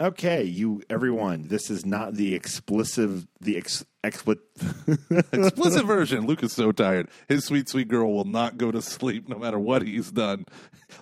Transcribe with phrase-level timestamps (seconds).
[0.00, 1.48] Okay, you everyone.
[1.48, 4.44] This is not the explicit the ex, explicit.
[5.32, 6.26] Explicit version.
[6.26, 7.08] Luke is so tired.
[7.28, 10.44] His sweet, sweet girl will not go to sleep no matter what he's done.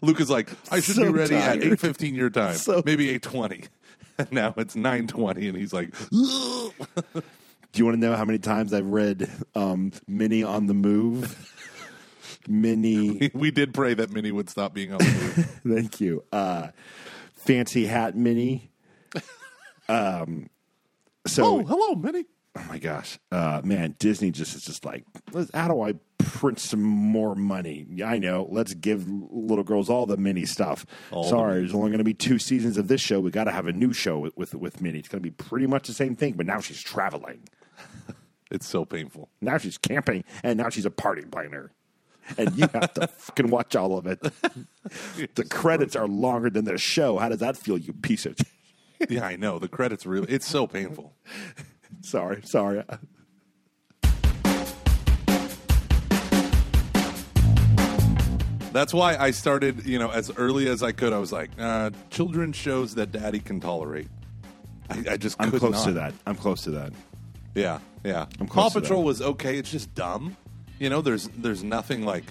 [0.02, 1.62] Luke is like, I should So be ready tired.
[1.62, 3.64] at eight fifteen your time, So- maybe eight twenty.
[4.30, 6.72] Now it's nine twenty, and he's like, Do
[7.74, 11.52] you want to know how many times I've read um, Minnie on the Move?
[12.48, 15.76] Minnie, we did pray that Minnie would stop being on the move.
[15.76, 16.24] thank you.
[16.32, 16.68] Uh,
[17.34, 18.70] fancy hat Minnie.
[19.88, 20.48] Um,
[21.26, 22.26] so oh, hello, Minnie.
[22.58, 23.96] Oh my gosh, uh, man!
[23.98, 27.86] Disney just is just like, let's- how do I print some more money?
[28.04, 28.48] I know.
[28.50, 30.86] Let's give little girls all the mini stuff.
[31.10, 33.20] All the Sorry, there's only going to be two seasons of this show.
[33.20, 35.00] We got to have a new show with with, with Minnie.
[35.00, 37.48] It's going to be pretty much the same thing, but now she's traveling.
[38.48, 39.28] It's so painful.
[39.40, 41.72] Now she's camping, and now she's a party planner.
[42.38, 44.20] And you have to fucking watch all of it.
[45.34, 47.18] the credits are longer than the show.
[47.18, 48.36] How does that feel, you piece of?
[49.08, 49.58] Yeah, I know.
[49.58, 50.32] The credits really.
[50.32, 51.14] It's so painful.
[52.00, 52.82] sorry, sorry.
[58.72, 61.14] That's why I started, you know, as early as I could.
[61.14, 64.08] I was like, uh, children's shows that daddy can tolerate.
[64.90, 65.84] I, I just I'm could close not.
[65.86, 66.14] to that.
[66.26, 66.92] I'm close to that.
[67.54, 68.26] Yeah, yeah.
[68.38, 69.06] I'm Paw close to Patrol that.
[69.06, 69.56] was okay.
[69.56, 70.36] It's just dumb.
[70.78, 72.24] You know, there's there's nothing like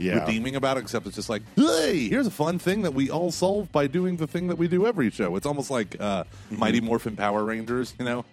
[0.00, 0.24] Yeah.
[0.24, 3.30] redeeming about it except it's just like, hey, here's a fun thing that we all
[3.30, 5.36] solve by doing the thing that we do every show.
[5.36, 6.58] It's almost like uh, Mm-hmm.
[6.58, 7.94] Mighty Morphin Power Rangers.
[7.98, 8.24] You know,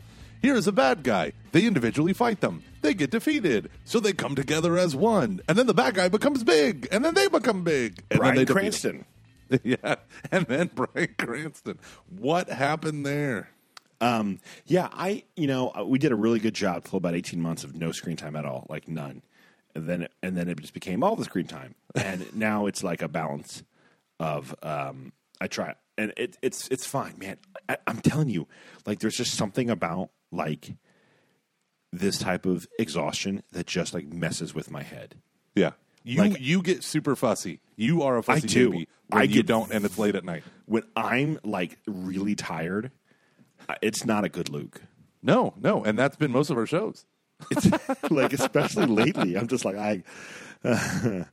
[0.42, 1.34] here's a bad guy.
[1.52, 2.64] They individually fight them.
[2.82, 6.44] They get defeated, so they come together as one, and then the bad guy becomes
[6.44, 8.02] big, and then they become big.
[8.12, 9.06] And Bryan then they Cranston.
[9.64, 9.96] yeah,
[10.32, 11.80] and then Bryan Cranston.
[12.18, 13.50] What happened there?
[14.00, 17.64] Um, yeah, I you know we did a really good job for about eighteen months
[17.64, 19.22] of no screen time at all, like none,
[19.78, 23.02] and then and then it just became all the screen time, and now it's like
[23.02, 23.64] a balance
[24.20, 27.38] of um, I try and it, it's it's fine, man.
[27.70, 28.48] I, I'm telling you,
[28.86, 30.74] like there's just something about like
[31.94, 35.16] this type of exhaustion that just like messes with my head.
[35.56, 35.72] Yeah.
[36.04, 37.60] You Like- you get super fussy.
[37.76, 38.70] You are a fussy do.
[38.72, 40.44] baby when I you get- don't, and it's late at night.
[40.66, 42.92] When I'm like really tired,
[43.82, 44.82] it's not a good Luke.
[45.24, 47.06] No, no, and that's been most of our shows.
[47.52, 47.68] It's
[48.12, 50.04] like especially lately, I'm just like I.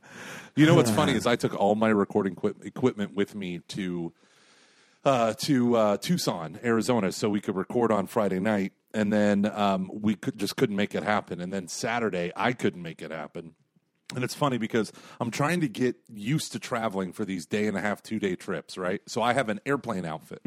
[0.57, 4.13] You know what's funny is I took all my recording equip- equipment with me to
[5.03, 9.91] uh, to uh, Tucson, Arizona, so we could record on Friday night, and then um,
[9.93, 11.41] we could just couldn't make it happen.
[11.41, 13.53] And then Saturday, I couldn't make it happen.
[14.15, 17.75] And it's funny because I'm trying to get used to traveling for these day and
[17.75, 19.01] a half, two day trips, right?
[19.07, 20.39] So I have an airplane outfit,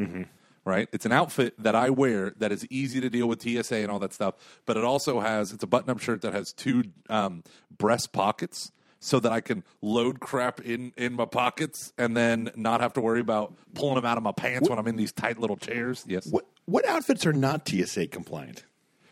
[0.69, 0.89] right?
[0.93, 3.99] It's an outfit that I wear that is easy to deal with TSA and all
[3.99, 4.35] that stuff,
[4.67, 7.43] but it also has, it's a button up shirt that has two um,
[7.77, 8.71] breast pockets
[9.01, 13.01] so that I can load crap in, in my pockets and then not have to
[13.01, 16.05] worry about pulling them out of my pants when I'm in these tight little chairs.
[16.07, 16.27] Yes.
[16.31, 18.65] What what outfits are not TSA compliant?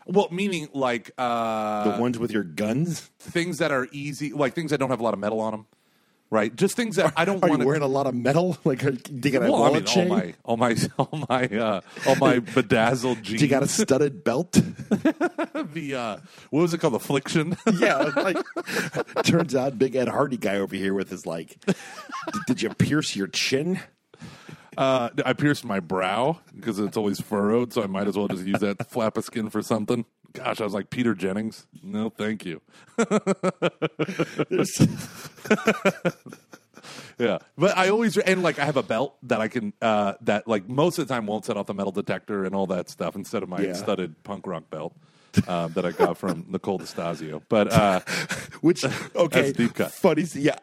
[0.06, 3.00] Well, meaning like uh, The ones with your guns?
[3.19, 5.66] things that are easy, like things that don't have a lot of metal on them,
[6.31, 6.55] right?
[6.55, 8.57] Just things that I don't Are want you wearing a lot of metal?
[8.65, 11.45] Like, are, do you got a Well, I mean, all my, all my, all my,
[11.47, 13.41] uh, all my bedazzled jeans.
[13.41, 14.53] do you got a studded belt?
[14.53, 16.17] the uh,
[16.51, 16.95] what was it called?
[16.95, 17.57] Affliction.
[17.79, 17.97] yeah.
[18.17, 18.39] Like,
[19.25, 21.75] turns out, Big Ed Hardy guy over here with his like, "D-
[22.47, 23.81] did you pierce your chin?
[24.77, 28.45] uh, I pierced my brow because it's always furrowed, so I might as well just
[28.45, 30.05] use that flap of skin for something.
[30.37, 31.67] Gosh, I was like Peter Jennings.
[31.83, 32.61] No, thank you.
[37.19, 40.47] Yeah, but I always and like I have a belt that I can uh, that
[40.47, 43.17] like most of the time won't set off the metal detector and all that stuff
[43.17, 43.73] instead of my Yeah.
[43.73, 44.95] studded punk rock belt
[45.49, 47.41] uh, that I got from Nicole Destasio.
[47.49, 48.01] But uh,
[48.61, 48.85] Which
[49.17, 49.93] okay, deep cut.
[49.93, 50.25] funny.
[50.35, 50.59] Yeah,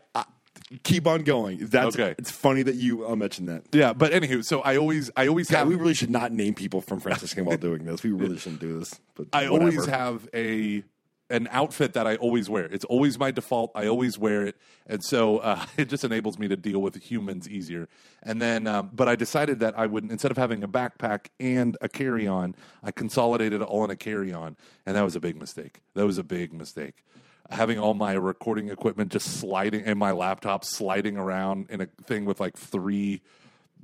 [0.84, 1.59] keep on going.
[1.66, 2.16] That's Okay.
[2.18, 3.63] It's funny that you uh, mentioned that.
[3.72, 6.53] yeah, but anywho, so I always I always God, have we really should not name
[6.53, 8.03] people from Franciscan while doing this.
[8.03, 9.00] We really shouldn't do this.
[9.16, 9.72] But I whatever.
[9.72, 10.84] always have a
[11.29, 12.66] an outfit that I always wear.
[12.66, 13.72] It's always my default.
[13.74, 17.50] I always wear it, and so uh, it just enables me to deal with humans
[17.50, 17.88] easier.
[18.22, 21.78] And then, um, but I decided that I would instead of having a backpack and
[21.81, 25.19] a carry on, I consolidated it all in a carry on, and that was a
[25.19, 25.81] big mistake.
[25.95, 27.04] That was a big mistake.
[27.50, 32.25] Having all my recording equipment just sliding and my laptop sliding around in a thing
[32.25, 33.22] with like three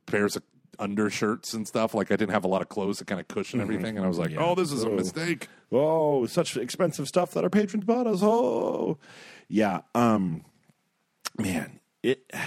[0.05, 0.43] pairs of
[0.79, 1.93] undershirts and stuff.
[1.93, 4.07] Like I didn't have a lot of clothes to kind of cushion everything, and I
[4.07, 4.95] was like, "Oh, this is a Oh.
[4.95, 8.21] mistake." Oh, such expensive stuff that our patrons bought us.
[8.23, 8.97] Oh,
[9.49, 9.81] yeah.
[9.93, 10.45] Um,
[11.37, 12.31] man, it.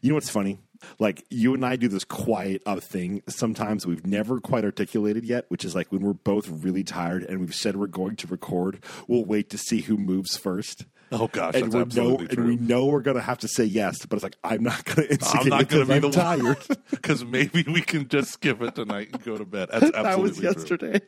[0.00, 0.60] You know what's funny?
[0.98, 5.46] Like you and I do this quiet up thing sometimes we've never quite articulated yet,
[5.48, 8.82] which is like when we're both really tired and we've said we're going to record,
[9.08, 10.84] we'll wait to see who moves first.
[11.12, 13.62] Oh, gosh, and that's we know absolutely and we know we're gonna have to say
[13.64, 16.06] yes, but it's like I'm not gonna instigate I'm not it going 'cause to be
[16.06, 16.80] I'm the tired.
[16.90, 19.68] because maybe we can just skip it tonight and go to bed.
[19.70, 20.78] That's absolutely that was true.
[20.82, 21.00] yesterday.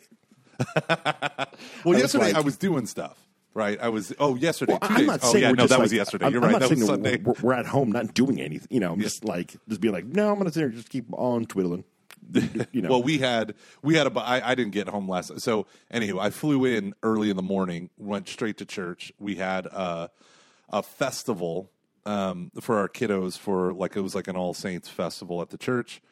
[1.84, 3.19] Well, was yesterday like- I was doing stuff.
[3.56, 4.12] Right, I was.
[4.19, 4.75] Oh, yesterday.
[4.75, 5.06] Well, I'm days.
[5.06, 6.26] not oh, saying yeah, we're no, that like, was yesterday.
[6.26, 6.61] I'm, You're I'm right.
[6.61, 7.17] That was Sunday.
[7.17, 8.69] We're, we're at home, not doing anything.
[8.70, 10.91] You know, I'm just like just being like, no, I'm gonna sit here and just
[10.91, 11.85] keep on twiddling.
[12.35, 14.20] You know, Well, we had we had a.
[14.20, 15.41] I, I didn't get home last.
[15.41, 19.11] So anywho, I flew in early in the morning, went straight to church.
[19.19, 20.11] We had a
[20.69, 21.70] a festival
[22.05, 25.56] um, for our kiddos for like it was like an All Saints festival at the
[25.56, 26.02] church,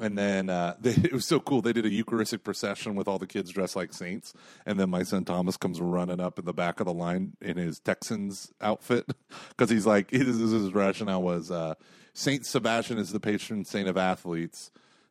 [0.00, 1.62] and then uh, they, it was so cool.
[1.62, 4.32] They did a Eucharistic procession with all the kids dressed like saints,
[4.66, 7.56] and then my son Thomas comes running up in the back of the line in
[7.56, 9.06] his Texans outfit
[9.50, 11.74] because he's like his, his rationale was uh,
[12.14, 14.70] Saint Sebastian is the patron saint of athletes.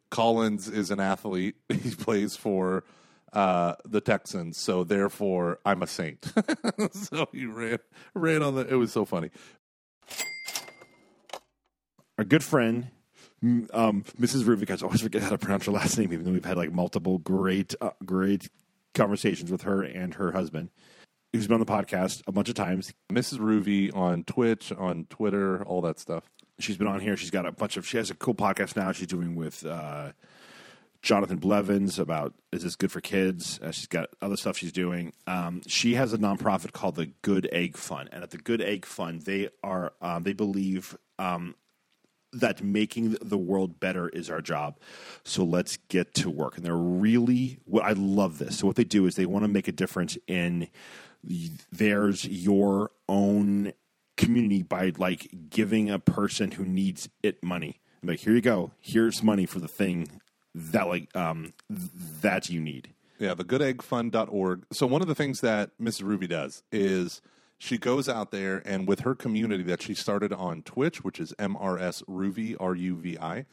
[0.10, 1.56] Collins is an athlete.
[1.70, 2.84] He plays for
[3.32, 6.26] uh, the Texans, so therefore I'm a saint.
[6.92, 7.78] so he ran
[8.16, 8.68] ran on the.
[8.68, 9.30] It was so funny.
[12.18, 12.88] our good friend,
[13.42, 14.44] um, Mrs.
[14.44, 14.70] Rubik.
[14.70, 17.18] I always forget how to pronounce her last name, even though we've had like multiple
[17.18, 18.50] great, uh, great
[18.94, 20.70] conversations with her and her husband.
[21.34, 22.92] Who's been on the podcast a bunch of times.
[23.12, 23.40] Mrs.
[23.40, 26.24] Ruby on Twitch, on Twitter, all that stuff.
[26.58, 27.16] She's been on here.
[27.16, 27.88] She's got a bunch of.
[27.88, 28.92] She has a cool podcast now.
[28.92, 30.12] She's doing with uh,
[31.02, 33.60] Jonathan Blevins about is this good for kids.
[33.62, 35.14] Uh, she's got other stuff she's doing.
[35.28, 38.86] Um, she has a nonprofit called the Good Egg Fund, and at the Good Egg
[38.86, 41.56] Fund, they are um, they believe um,
[42.32, 44.78] that making the world better is our job.
[45.24, 46.58] So let's get to work.
[46.58, 48.60] And they're really, well, I love this.
[48.60, 50.68] So what they do is they want to make a difference in
[51.72, 53.74] there's your own
[54.16, 57.80] community by like giving a person who needs it money.
[58.04, 58.72] Like, here you go.
[58.80, 60.22] Here's money for the thing
[60.56, 61.54] that like um
[62.22, 62.90] that you need.
[63.20, 64.66] Yeah, the goodeggfund.org.
[64.72, 66.04] So one of the things that Mrs.
[66.04, 67.22] Ruby does is
[67.60, 71.34] she goes out there and with her community that she started on Twitch, which is
[71.38, 73.46] MRS Ruvi, R U V I,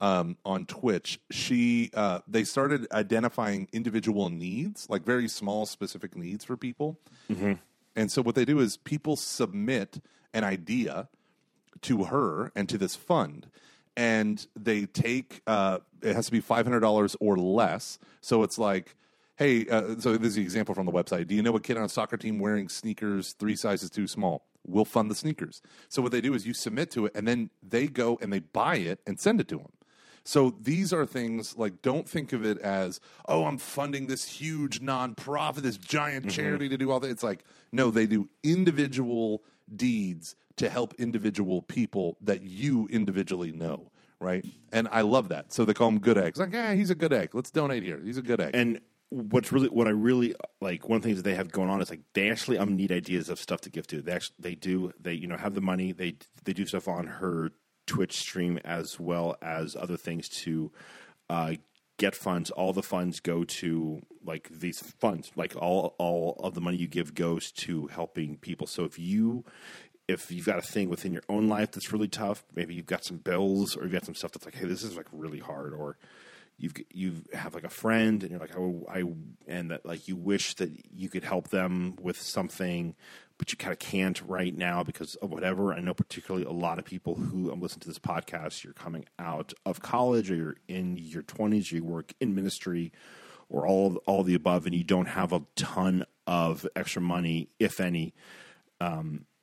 [0.00, 6.44] um, on Twitch, she uh, they started identifying individual needs, like very small, specific needs
[6.44, 6.98] for people.
[7.96, 10.00] And so what they do is people submit
[10.32, 11.08] an idea
[11.82, 13.48] to her and to this fund
[13.96, 18.94] and they take uh, it has to be $500 or less so it's like
[19.38, 21.76] hey uh, so this is the example from the website do you know a kid
[21.76, 26.02] on a soccer team wearing sneakers three sizes too small we'll fund the sneakers so
[26.02, 28.76] what they do is you submit to it and then they go and they buy
[28.76, 29.72] it and send it to them
[30.28, 34.82] so these are things like don't think of it as oh I'm funding this huge
[34.82, 37.08] nonprofit, this giant charity to do all that.
[37.10, 39.42] It's like no, they do individual
[39.74, 43.90] deeds to help individual people that you individually know,
[44.20, 44.44] right?
[44.70, 45.50] And I love that.
[45.50, 46.38] So they call him good eggs.
[46.38, 47.34] Like yeah, he's a good egg.
[47.34, 47.98] Let's donate here.
[48.04, 48.50] He's a good egg.
[48.52, 51.70] And what's really what I really like one of the things that they have going
[51.70, 54.02] on is like they actually um need ideas of stuff to give to.
[54.02, 55.92] They actually they do they you know have the money.
[55.92, 57.50] They they do stuff on her
[57.86, 60.70] Twitch stream as well as other things to
[61.30, 61.54] uh,
[61.96, 62.50] get funds.
[62.50, 65.30] All the funds go to like these funds.
[65.34, 68.66] Like all all of the money you give goes to helping people.
[68.66, 69.44] So if you
[70.06, 73.04] if you've got a thing within your own life that's really tough, maybe you've got
[73.04, 75.74] some bills or you've got some stuff that's like, hey, this is like really hard,
[75.74, 75.96] or
[76.58, 79.04] you've you have like a friend and you're like, oh, I
[79.46, 82.94] and that like you wish that you could help them with something,
[83.38, 85.72] but you kind of can't right now because of whatever.
[85.72, 88.64] I know particularly a lot of people who um, listen to this podcast.
[88.64, 92.92] You're coming out of college, or you're in your 20s, you work in ministry,
[93.48, 97.00] or all of, all of the above, and you don't have a ton of extra
[97.00, 98.14] money, if any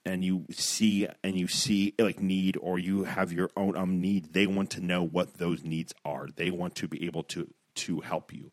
[0.05, 4.33] and you see and you see like need or you have your own um need
[4.33, 6.27] they want to know what those needs are.
[6.35, 8.51] They want to be able to to help you.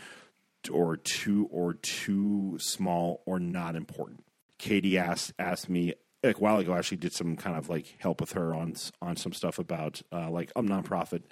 [0.71, 4.23] or too or too small or not important
[4.59, 7.95] Katie asked asked me like a while ago, I actually did some kind of like
[7.99, 11.23] help with her on on some stuff about uh, like a nonprofit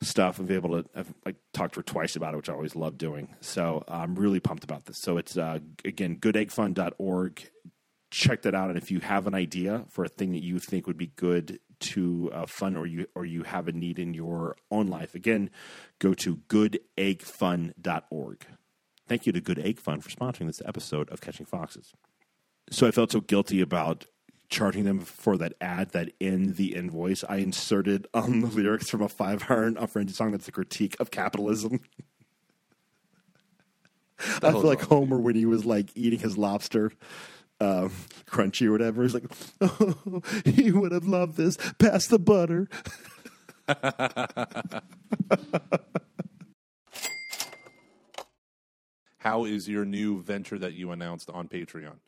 [0.00, 2.76] stuff be able to I've, like talk to her twice about it, which I always
[2.76, 3.34] love doing.
[3.40, 4.98] So I'm really pumped about this.
[4.98, 7.50] So it's uh, again goodeggfund.org.
[8.10, 10.86] Check that out, and if you have an idea for a thing that you think
[10.86, 14.56] would be good to uh, fund, or you or you have a need in your
[14.70, 15.50] own life, again,
[15.98, 18.46] go to goodeggfund.org.
[19.06, 21.92] Thank you to Good Egg Fund for sponsoring this episode of Catching Foxes.
[22.70, 24.06] So I felt so guilty about
[24.48, 29.02] charging them for that ad that in the invoice I inserted on the lyrics from
[29.02, 31.80] a five iron a Frenzy song that's a critique of capitalism.
[34.42, 36.90] I feel like Homer when he was like eating his lobster
[37.60, 37.92] um,
[38.26, 39.02] crunchy or whatever.
[39.02, 41.56] He's like, oh, he would have loved this.
[41.78, 42.68] Pass the butter.
[49.18, 51.98] How is your new venture that you announced on Patreon?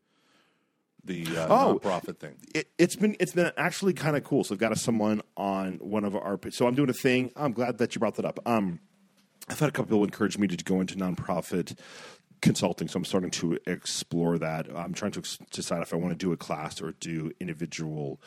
[1.04, 1.78] The uh, Oh.
[1.83, 2.37] nonprofit thing.
[2.54, 4.45] it, it's been it's been actually kind of cool.
[4.45, 6.38] So I've got a, someone on one of our.
[6.50, 7.33] So I'm doing a thing.
[7.37, 8.38] I'm glad that you brought that up.
[8.47, 8.80] Um,
[9.49, 11.76] I've had a couple people encourage me to go into nonprofit
[12.42, 14.66] consulting, so I'm starting to explore that.
[14.75, 18.21] I'm trying to ex- decide if I want to do a class or do individual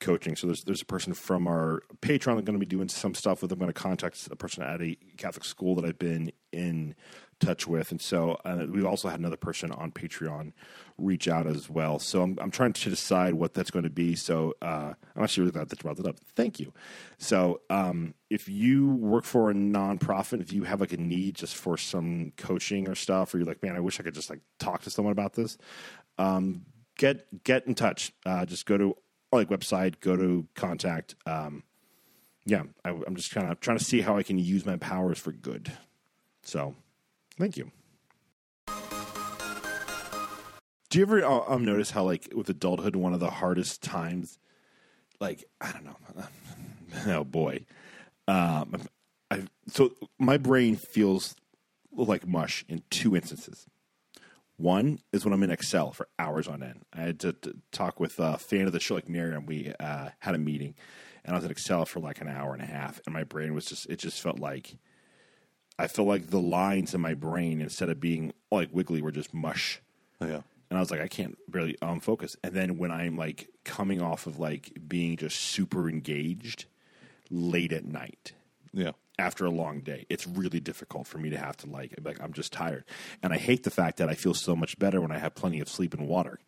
[0.00, 0.34] coaching.
[0.36, 3.42] So there's there's a person from our Patreon that's going to be doing some stuff
[3.42, 3.52] with.
[3.52, 6.94] I'm going to contact a person at a Catholic school that I've been in
[7.40, 10.52] touch with, and so uh, we've also had another person on Patreon
[10.98, 11.98] reach out as well.
[11.98, 14.14] So I'm I'm trying to decide what that's going to be.
[14.14, 16.18] So uh, I'm actually really glad that you brought that up.
[16.36, 16.72] Thank you.
[17.18, 21.56] So um, if you work for a nonprofit, if you have like a need just
[21.56, 24.40] for some coaching or stuff, or you're like, man, I wish I could just like
[24.58, 25.58] talk to someone about this,
[26.18, 26.66] um,
[26.96, 28.12] get get in touch.
[28.24, 28.96] Uh, just go to
[29.32, 31.14] like website, go to contact.
[31.26, 31.64] Um,
[32.46, 35.18] yeah, I, I'm just kind of trying to see how I can use my powers
[35.18, 35.72] for good.
[36.42, 36.74] So,
[37.40, 37.70] thank you.
[40.90, 44.38] Do you ever uh, um, notice how, like, with adulthood, one of the hardest times,
[45.20, 45.96] like, I don't know,
[47.06, 47.64] oh boy,
[48.26, 48.74] um,
[49.30, 51.36] I so my brain feels
[51.92, 53.66] like mush in two instances.
[54.56, 56.82] One is when I'm in Excel for hours on end.
[56.92, 59.46] I had to, to talk with a fan of the show, like Miriam.
[59.46, 60.74] We uh, had a meeting,
[61.24, 63.54] and I was in Excel for like an hour and a half, and my brain
[63.54, 64.76] was just, it just felt like,
[65.80, 69.32] I felt like the lines in my brain, instead of being like wiggly, were just
[69.34, 69.80] mush.
[70.20, 70.42] Yeah.
[70.68, 72.36] And I was like, I can't really um, focus.
[72.44, 76.66] And then when I'm like coming off of like being just super engaged
[77.30, 78.32] late at night,
[78.72, 78.92] Yeah.
[79.18, 80.06] after a long day.
[80.08, 82.84] It's really difficult for me to have to like, like I'm just tired,
[83.22, 85.60] and I hate the fact that I feel so much better when I have plenty
[85.60, 86.38] of sleep and water.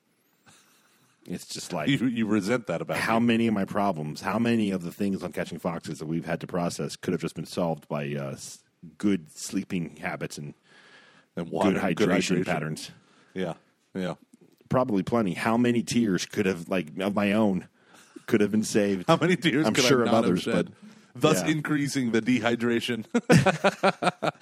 [1.25, 4.71] It's just like You, you resent that about how many of my problems, how many
[4.73, 7.47] of the things on catching foxes that we've had to process could have just been
[7.47, 8.37] solved by uh,
[8.99, 10.55] good sleeping habits and
[11.37, 12.91] and water, good hydration patterns.
[13.35, 13.55] Yeah.
[13.95, 14.15] Yeah.
[14.69, 15.35] Probably plenty.
[15.35, 17.69] How many tears could have like of my own
[18.27, 19.07] could have been saved?
[19.09, 20.69] How many tears I'm could sure of others, but
[21.15, 21.51] Thus yeah.
[21.53, 23.05] increasing the dehydration.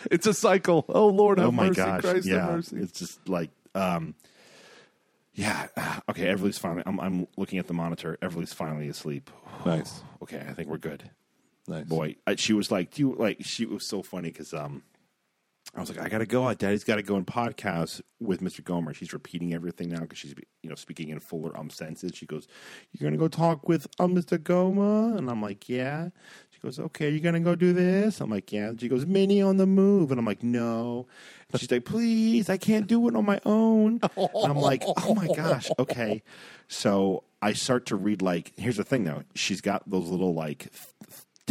[0.10, 0.84] it's a cycle.
[0.88, 2.76] Oh Lord, have oh my mercy, gosh Christ yeah mercy.
[2.76, 4.14] it's just like um
[5.34, 9.30] yeah ah, okay everly's finally I'm, I'm looking at the monitor everly's finally asleep
[9.64, 11.10] Nice, okay i think we're good
[11.70, 11.86] nice.
[11.86, 14.82] boy she was like do you like she was so funny because um
[15.74, 16.52] I was like, I gotta go.
[16.52, 18.64] Daddy's got to go and podcast with Mr.
[18.64, 18.92] Gomer.
[18.92, 20.34] She's repeating everything now because she's,
[20.64, 22.10] you know, speaking in fuller um senses.
[22.12, 22.48] She goes,
[22.90, 24.42] "You're gonna go talk with um Mr.
[24.42, 26.08] Gomer," and I'm like, "Yeah."
[26.50, 29.58] She goes, "Okay, you're gonna go do this." I'm like, "Yeah." She goes, "Minnie on
[29.58, 31.06] the move," and I'm like, "No."
[31.52, 35.14] And she's like, "Please, I can't do it on my own." And I'm like, "Oh
[35.14, 36.24] my gosh, okay."
[36.66, 39.22] So I start to read like, here's the thing though.
[39.34, 40.72] She's got those little like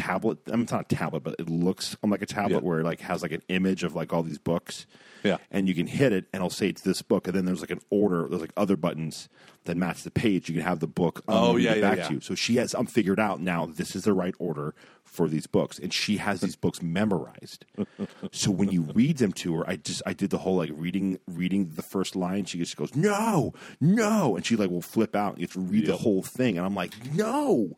[0.02, 0.38] tablet.
[0.48, 2.68] I mean, it's not a tablet, but it looks like a tablet Yeah.
[2.70, 4.86] where it like has like an image of like all these books.
[5.24, 5.38] Yeah.
[5.52, 7.72] And you can hit it, and it'll say it's this book, and then there's like
[7.72, 8.28] an order.
[8.30, 9.28] There's like other buttons
[9.66, 10.48] that match the page.
[10.48, 11.24] You can have the book.
[11.28, 12.08] um, Oh, yeah, yeah, back yeah.
[12.08, 12.22] to you.
[12.22, 12.74] So she has.
[12.74, 13.66] I'm figured out now.
[13.66, 17.66] This is the right order for these books, and she has these books memorized.
[18.32, 21.20] so when you read them to her, I just I did the whole like reading
[21.28, 22.46] reading the first line.
[22.46, 25.34] She just goes no, no, and she like will flip out.
[25.34, 27.76] And you have to read the whole thing, and I'm like, no,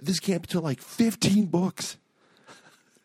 [0.00, 1.96] this can't be till like 15 books.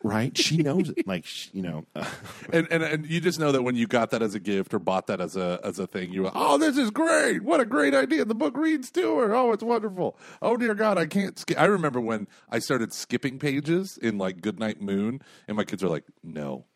[0.02, 0.36] Right?
[0.36, 1.06] She knows it.
[1.06, 1.24] Like,
[1.54, 2.04] you know, uh,
[2.52, 4.78] And, and and you just know that when you got that as a gift or
[4.78, 7.42] bought that as a as a thing, you were, oh, this is great!
[7.42, 8.26] What a great idea!
[8.26, 9.34] The book reads to her.
[9.34, 10.18] Oh, it's wonderful.
[10.42, 11.42] Oh dear God, I can't.
[11.56, 15.88] I remember when I started skipping pages in like Goodnight Moon, and my kids are
[15.88, 16.66] like, no.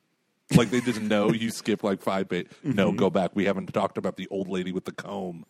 [0.57, 2.51] Like they just know you skip like five pages.
[2.65, 3.33] No, go back.
[3.35, 5.45] We haven't talked about the old lady with the comb.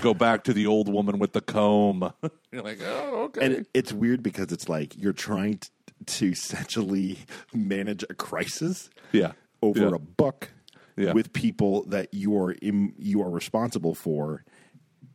[0.00, 2.12] Go back to the old woman with the comb.
[2.52, 3.44] You're like, oh, okay.
[3.44, 5.70] and it's weird because it's like you're trying to,
[6.06, 7.18] to essentially
[7.52, 9.32] manage a crisis yeah,
[9.62, 9.94] over yeah.
[9.94, 10.50] a book
[10.96, 11.12] Yeah.
[11.12, 14.44] with people that you are Im, you are responsible for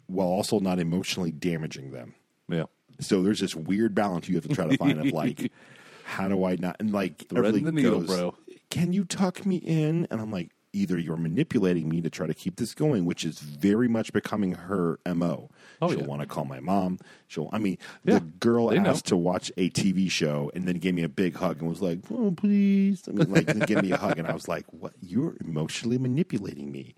[0.05, 2.13] while also not emotionally damaging them.
[2.47, 2.65] Yeah.
[2.99, 5.51] So there's this weird balance you have to try to find of like,
[6.05, 8.35] how do I not and like the needle, goes, bro.
[8.69, 10.07] Can you tuck me in?
[10.09, 13.39] And I'm like, either you're manipulating me to try to keep this going, which is
[13.39, 15.49] very much becoming her mo.
[15.81, 16.05] Oh, She'll yeah.
[16.05, 16.99] want to call my mom.
[17.27, 17.49] She'll.
[17.51, 18.89] I mean, Yeah, the girl they know.
[18.91, 21.81] asked to watch a TV show and then gave me a big hug and was
[21.81, 24.93] like, "Oh, please," I mean, like, give me a hug, and I was like, "What?
[25.01, 26.95] You're emotionally manipulating me."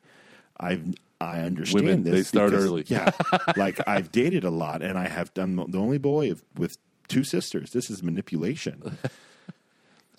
[0.60, 0.84] I've
[1.22, 2.14] I understand Women, this.
[2.14, 2.84] they start because- early.
[2.88, 3.12] Yeah,
[3.58, 7.24] like I've dated a lot, and I have done the only boy of, with two
[7.24, 7.72] sisters.
[7.72, 8.98] This is manipulation.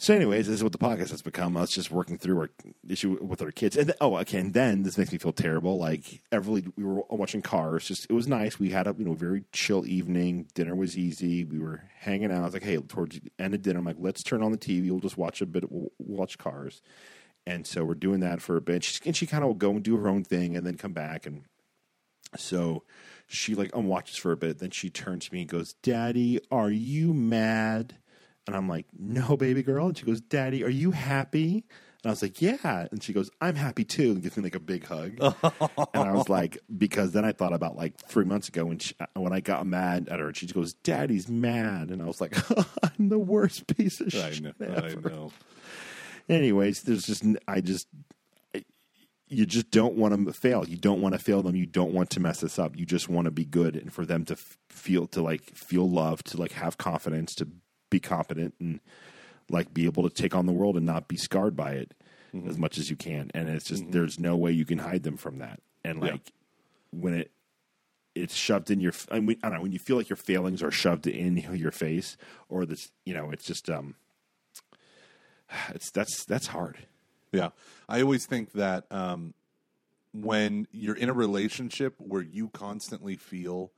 [0.01, 1.59] So, anyways, this is what the podcast has become.
[1.59, 2.51] Us just working through our
[2.89, 3.77] issue with our kids.
[3.77, 4.39] And th- oh, okay.
[4.39, 5.79] And then this makes me feel terrible.
[5.79, 7.85] Like every we were watching Cars.
[7.85, 8.59] Just it was nice.
[8.59, 10.49] We had a you know very chill evening.
[10.55, 11.45] Dinner was easy.
[11.45, 12.41] We were hanging out.
[12.41, 14.59] I was like, hey, towards the end of dinner, I'm like, let's turn on the
[14.59, 14.91] TV.
[14.91, 15.71] We'll just watch a bit.
[15.71, 16.81] We'll watch Cars.
[17.47, 18.85] And so we're doing that for a bit.
[18.85, 20.93] She, and she kind of will go and do her own thing, and then come
[20.93, 21.45] back and
[22.37, 22.85] so
[23.27, 24.59] she like unwatches for a bit.
[24.59, 27.97] Then she turns to me and goes, "Daddy, are you mad?"
[28.51, 31.65] And I'm like, "No, baby girl." And she goes, "Daddy, are you happy?"
[32.03, 34.55] And I was like, "Yeah." And she goes, "I'm happy too," and gives me like
[34.55, 35.13] a big hug.
[35.21, 38.95] and I was like, because then I thought about like three months ago when she,
[39.15, 42.37] when I got mad at her, and she goes, "Daddy's mad," and I was like,
[42.83, 44.53] "I'm the worst piece of I shit." know.
[44.61, 45.33] ever." I know.
[46.29, 47.87] Anyways, there's just I just
[49.31, 50.69] you just don't want to fail.
[50.69, 51.55] You don't want to fail them.
[51.55, 52.77] You don't want to mess this up.
[52.77, 55.89] You just want to be good and for them to f- feel to like feel
[55.89, 57.49] loved, to like have confidence, to
[57.91, 58.81] be competent and
[59.49, 61.93] like be able to take on the world and not be scarred by it
[62.47, 63.31] as much as you can.
[63.35, 65.61] And it's just there's no way you can hide them from that.
[65.85, 66.13] And Yeah.
[66.13, 66.33] like
[66.93, 67.31] when it
[68.15, 70.63] it's shoved in your I, mean, I don't know when you feel like your failings
[70.63, 72.17] are shoved in your face
[72.49, 73.95] or this you know it's just um
[75.71, 76.79] it's that's that's hard.
[77.33, 77.51] Yeah.
[77.89, 79.35] I always think that um,
[80.13, 83.71] when you're in a relationship where you constantly feel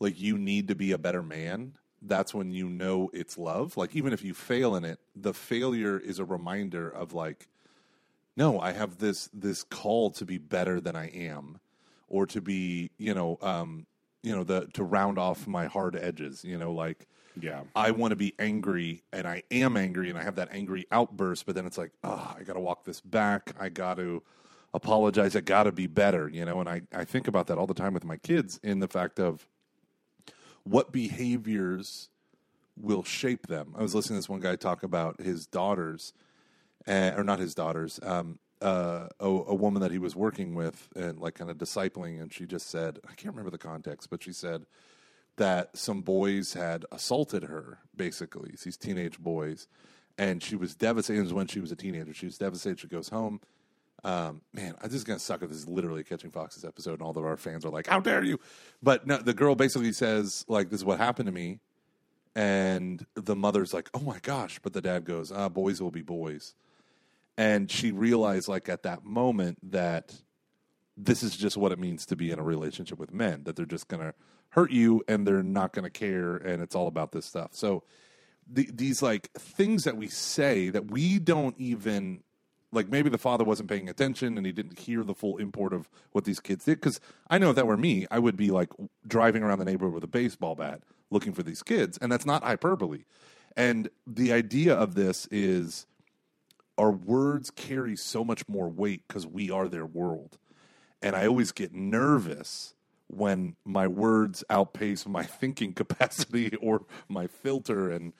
[0.00, 3.76] like you need to be a better man, that's when you know it's love.
[3.76, 7.48] Like, even if you fail in it, the failure is a reminder of, like,
[8.36, 11.60] no, I have this this call to be better than I am,
[12.08, 13.86] or to be, you know, um,
[14.22, 16.44] you know, the to round off my hard edges.
[16.44, 17.06] You know, like
[17.40, 17.62] Yeah.
[17.74, 21.46] I want to be angry and I am angry and I have that angry outburst,
[21.46, 23.54] but then it's like, oh, I got to walk this back.
[23.58, 24.22] I got to
[24.74, 25.34] apologize.
[25.36, 26.60] I got to be better, you know?
[26.60, 29.18] And I, I think about that all the time with my kids in the fact
[29.18, 29.46] of
[30.64, 32.08] what behaviors
[32.76, 33.74] will shape them.
[33.76, 36.12] I was listening to this one guy talk about his daughters,
[36.86, 40.88] uh, or not his daughters, um, uh, a, a woman that he was working with
[40.94, 42.20] and like kind of discipling.
[42.20, 44.66] And she just said, I can't remember the context, but she said,
[45.36, 49.66] that some boys had assaulted her, basically, these teenage boys.
[50.18, 51.20] And she was devastated.
[51.20, 52.12] It was when she was a teenager.
[52.12, 52.80] She was devastated.
[52.80, 53.40] She goes home.
[54.04, 57.16] Um, man, I'm just to suck if this is literally Catching Foxes episode, and all
[57.16, 58.38] of our fans are like, How dare you?
[58.82, 61.60] But no, the girl basically says, like, this is what happened to me.
[62.34, 64.58] And the mother's like, Oh my gosh.
[64.62, 66.54] But the dad goes, Ah, boys will be boys.
[67.38, 70.14] And she realized, like, at that moment, that
[70.96, 73.64] this is just what it means to be in a relationship with men that they're
[73.64, 74.14] just to
[74.50, 77.82] hurt you and they're not to care and it's all about this stuff so
[78.50, 82.22] the, these like things that we say that we don't even
[82.72, 85.88] like maybe the father wasn't paying attention and he didn't hear the full import of
[86.12, 86.80] what these kids did.
[86.80, 88.70] Because i know if that were me i would be like
[89.06, 92.42] driving around the neighborhood with a baseball bat looking for these kids and that's not
[92.42, 93.04] hyperbole.
[93.56, 95.86] And the idea of this is
[96.78, 100.38] our words carry so much more weight because we are their world.
[101.02, 102.74] And I always get nervous
[103.08, 108.12] when my words outpace my thinking capacity or my filter and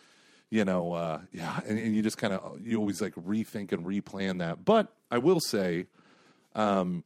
[0.53, 3.85] you know uh, yeah and, and you just kind of you always like rethink and
[3.85, 4.65] replan that.
[4.65, 5.87] But i will say
[6.55, 7.05] um,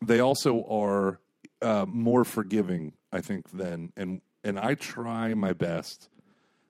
[0.00, 1.20] they also are
[1.60, 6.08] uh, more forgiving i think than and and i try my best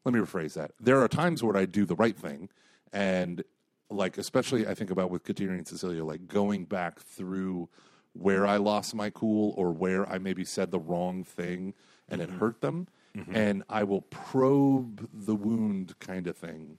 [0.04, 0.72] let me rephrase that.
[0.80, 2.48] There are times where I do the right thing,
[2.92, 3.42] and
[3.90, 7.68] like especially I think about with Kateri and Cecilia, like going back through
[8.14, 11.74] where I lost my cool or where I maybe said the wrong thing
[12.08, 12.88] and it hurt them,
[13.32, 16.78] and I will probe the wound kind of thing,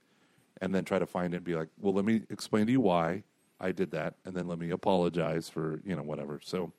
[0.62, 2.82] and then try to find it and be like, well, let me explain to you
[2.82, 3.24] why
[3.60, 6.40] I did that, and then let me apologize for you know whatever.
[6.44, 6.74] So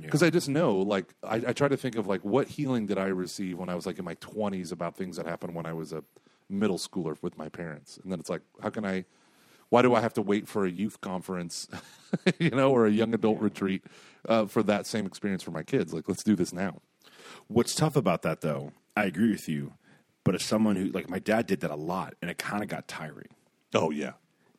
[0.00, 2.98] because I just know, like, I, I try to think of like what healing did
[2.98, 5.72] I receive when I was like in my twenties about things that happened when I
[5.72, 6.02] was a
[6.48, 9.04] middle schooler with my parents, and then it's like, how can I?
[9.70, 11.68] Why do I have to wait for a youth conference,
[12.38, 13.82] you know, or a young adult retreat
[14.28, 15.92] uh, for that same experience for my kids?
[15.92, 16.80] Like, let's do this now.
[17.48, 19.74] What's tough about that, though, I agree with you,
[20.24, 22.68] but as someone who, like, my dad did that a lot, and it kind of
[22.68, 23.28] got tiring,
[23.74, 24.12] Oh yeah,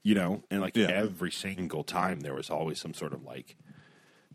[0.03, 0.43] you know?
[0.51, 0.87] And, like, Yeah.
[0.87, 3.55] every single time there was always some sort of, like,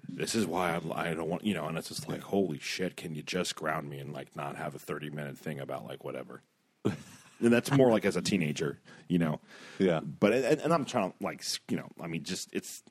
[0.09, 2.96] this is why I'm, I don't want, you know, and it's just like, holy shit,
[2.96, 6.03] can you just ground me and like not have a 30 minute thing about like
[6.05, 6.42] whatever?
[6.85, 9.40] and that's more like as a teenager, you know.
[9.79, 10.00] Yeah.
[10.00, 12.83] But and, and I'm trying to like, you know, I mean, just it's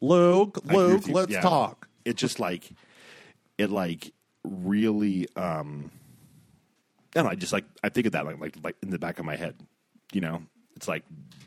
[0.00, 1.40] Luke, Luke, let's Yeah.
[1.40, 1.88] talk.
[2.04, 2.70] It just like
[3.56, 4.12] it like
[4.46, 5.90] really um
[7.14, 8.98] I don't know, I just like I think of that like like like in the
[8.98, 9.54] back of my head.
[10.12, 10.42] You know?
[10.76, 11.04] It's like,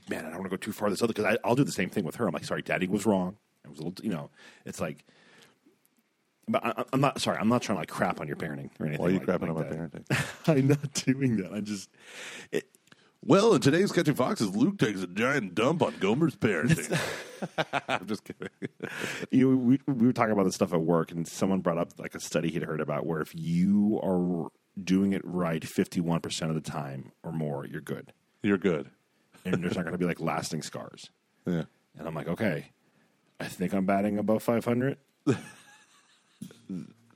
[0.10, 1.90] man, I don't want to go too far this other because I'll do the same
[1.90, 2.28] thing with her.
[2.28, 3.38] I'm like, sorry, daddy was wrong.
[3.66, 4.32] I was a little you know,
[4.66, 5.06] it's like
[6.50, 7.38] but I, I'm not sorry.
[7.38, 9.02] I'm not trying to like crap on your parenting or anything.
[9.02, 10.28] Why are you like, crapping like on my parenting?
[10.48, 11.54] I'm not doing that.
[11.54, 11.90] I just
[12.52, 12.66] it,
[13.22, 16.98] Well, in today's Catching Foxes, Luke takes a giant dump on Gomer's parenting.
[17.90, 18.48] I'm just kidding.
[19.32, 21.92] you know, we, we were talking about this stuff at work, and someone brought up
[22.00, 24.50] like a study he'd heard about where if you are
[24.82, 28.14] doing it right 51% of the time or more, you're good.
[28.42, 28.90] You're good.
[29.44, 31.10] And there's not going to be like lasting scars.
[31.46, 31.64] Yeah.
[31.98, 32.72] And I'm like, okay,
[33.40, 34.98] I think I'm batting above 500.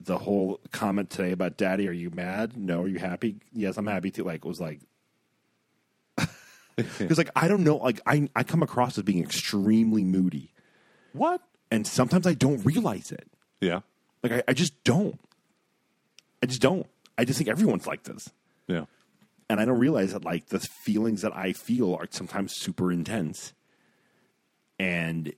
[0.01, 2.57] the whole comment today about daddy, are you mad?
[2.57, 2.81] No.
[2.81, 3.37] Are you happy?
[3.53, 4.25] Yes, I'm happy too.
[4.25, 4.81] Like, was like,
[6.75, 10.51] because like, I don't know, like, I, I come across as being extremely moody.
[11.13, 11.41] What?
[11.71, 13.27] And sometimes I don't realize it.
[13.62, 13.81] Yeah.
[14.21, 15.19] Like I, I just don't.
[16.41, 16.88] I just don't.
[17.17, 18.29] I just think everyone's like this.
[18.67, 18.86] Yeah.
[19.49, 23.53] And I don't realize that like the feelings that I feel are sometimes super intense.
[24.79, 25.33] And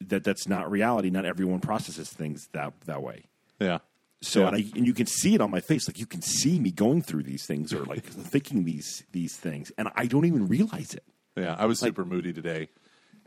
[0.00, 1.10] that that's not reality.
[1.10, 3.24] Not everyone processes things that that way.
[3.60, 3.78] Yeah.
[4.22, 4.46] So Yeah.
[4.48, 5.88] and, I, and you can see it on my face.
[5.88, 9.70] Like you can see me going through these things or like thinking these these things,
[9.76, 11.04] and I don't even realize it.
[11.36, 12.68] Yeah, I was super moody today,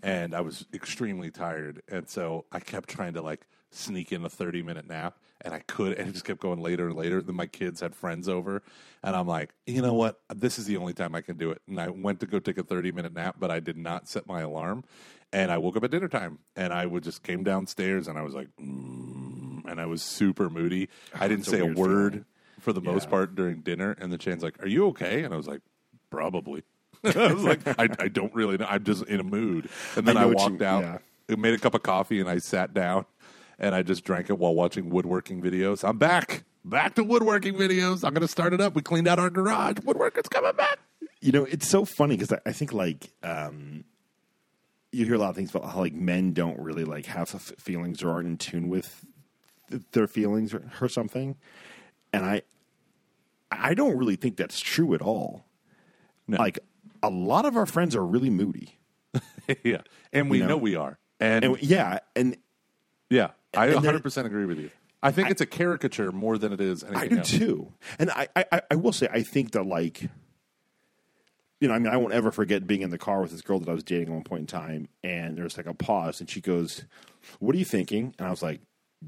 [0.03, 4.29] and I was extremely tired, and so I kept trying to like sneak in a
[4.29, 7.21] thirty minute nap, and I could, and it just kept going later and later.
[7.21, 8.61] Then my kids had friends over,
[9.03, 10.21] and I'm like, you know what?
[10.33, 11.61] This is the only time I can do it.
[11.67, 14.27] And I went to go take a thirty minute nap, but I did not set
[14.27, 14.83] my alarm,
[15.33, 18.21] and I woke up at dinner time, and I would just came downstairs, and I
[18.21, 19.34] was like, mm,
[19.67, 20.89] and I was super moody.
[21.13, 22.25] I didn't It's a say a, word feeling.
[22.59, 25.37] for the most part during dinner, and the Chan's like, "Are you okay?" And I
[25.37, 25.61] was like,
[26.09, 26.63] "Probably."
[27.03, 28.65] I was like, I, I don't really know.
[28.67, 29.69] I'm just in a mood.
[29.95, 31.35] And then I I, walked you- out, yeah.
[31.35, 33.05] Made a cup of coffee, and I sat down,
[33.59, 35.87] and I just drank it while watching woodworking videos.
[35.87, 38.03] I'm back, back to woodworking videos.
[38.03, 38.75] I'm going to start it up.
[38.75, 39.77] We cleaned out our garage.
[39.77, 40.79] Woodworking's coming back.
[41.21, 43.85] You know, it's so funny because I, I think like um,
[44.91, 48.01] you hear a lot of things about how like men don't really like have feelings
[48.03, 49.03] or aren't in tune with
[49.69, 51.35] th- their feelings or, or something,
[52.13, 52.41] and I
[53.51, 55.45] I don't really think that's true at all.
[56.27, 56.37] No.
[56.37, 56.59] Like
[57.03, 58.77] a lot of our friends are really moody,
[59.63, 60.49] yeah, and we You know?
[60.49, 60.57] know.
[60.57, 60.97] we are.
[61.19, 62.35] And, and yeah, and
[63.09, 64.69] yeah, I and 100 percent agree with you.
[65.03, 67.29] I think it's a caricature more than it is anything I do else.
[67.29, 67.73] too.
[67.99, 70.01] And I, I, I will say, I think that like,
[71.61, 73.59] you know, I mean, I won't ever forget being in the car with this girl
[73.59, 76.27] that I was dating at one point in time, and there's like a pause, and
[76.29, 76.85] she goes,
[77.39, 78.61] "What are you thinking?" And I was like,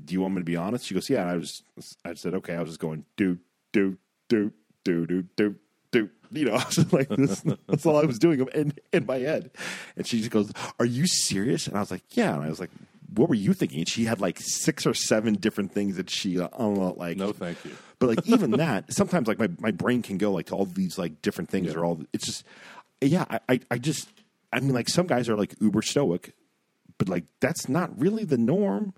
[0.06, 1.64] "Do you want me to be honest?" She goes, "Yeah." And I was,
[2.06, 3.38] I said, "Okay." I was just going, do,
[3.72, 3.98] do,
[4.30, 4.52] do,
[4.84, 5.56] do, do, do.
[5.92, 6.56] Do you know?
[6.56, 7.42] I was like this.
[7.68, 9.50] That's all I was doing in in my head.
[9.96, 12.60] And she just goes, "Are you serious?" And I was like, "Yeah." And I was
[12.60, 12.70] like,
[13.16, 16.38] "What were you thinking?" And she had like six or seven different things that she,
[16.40, 17.72] uh, I don't know, like No, thank you.
[18.00, 20.98] but like even that, sometimes like my, my brain can go like to all these
[20.98, 22.02] like different things or all.
[22.12, 22.44] It's just
[23.00, 23.24] yeah.
[23.30, 24.10] I, I I just
[24.52, 26.34] I mean like some guys are like uber stoic,
[26.98, 28.94] but like that's not really the norm.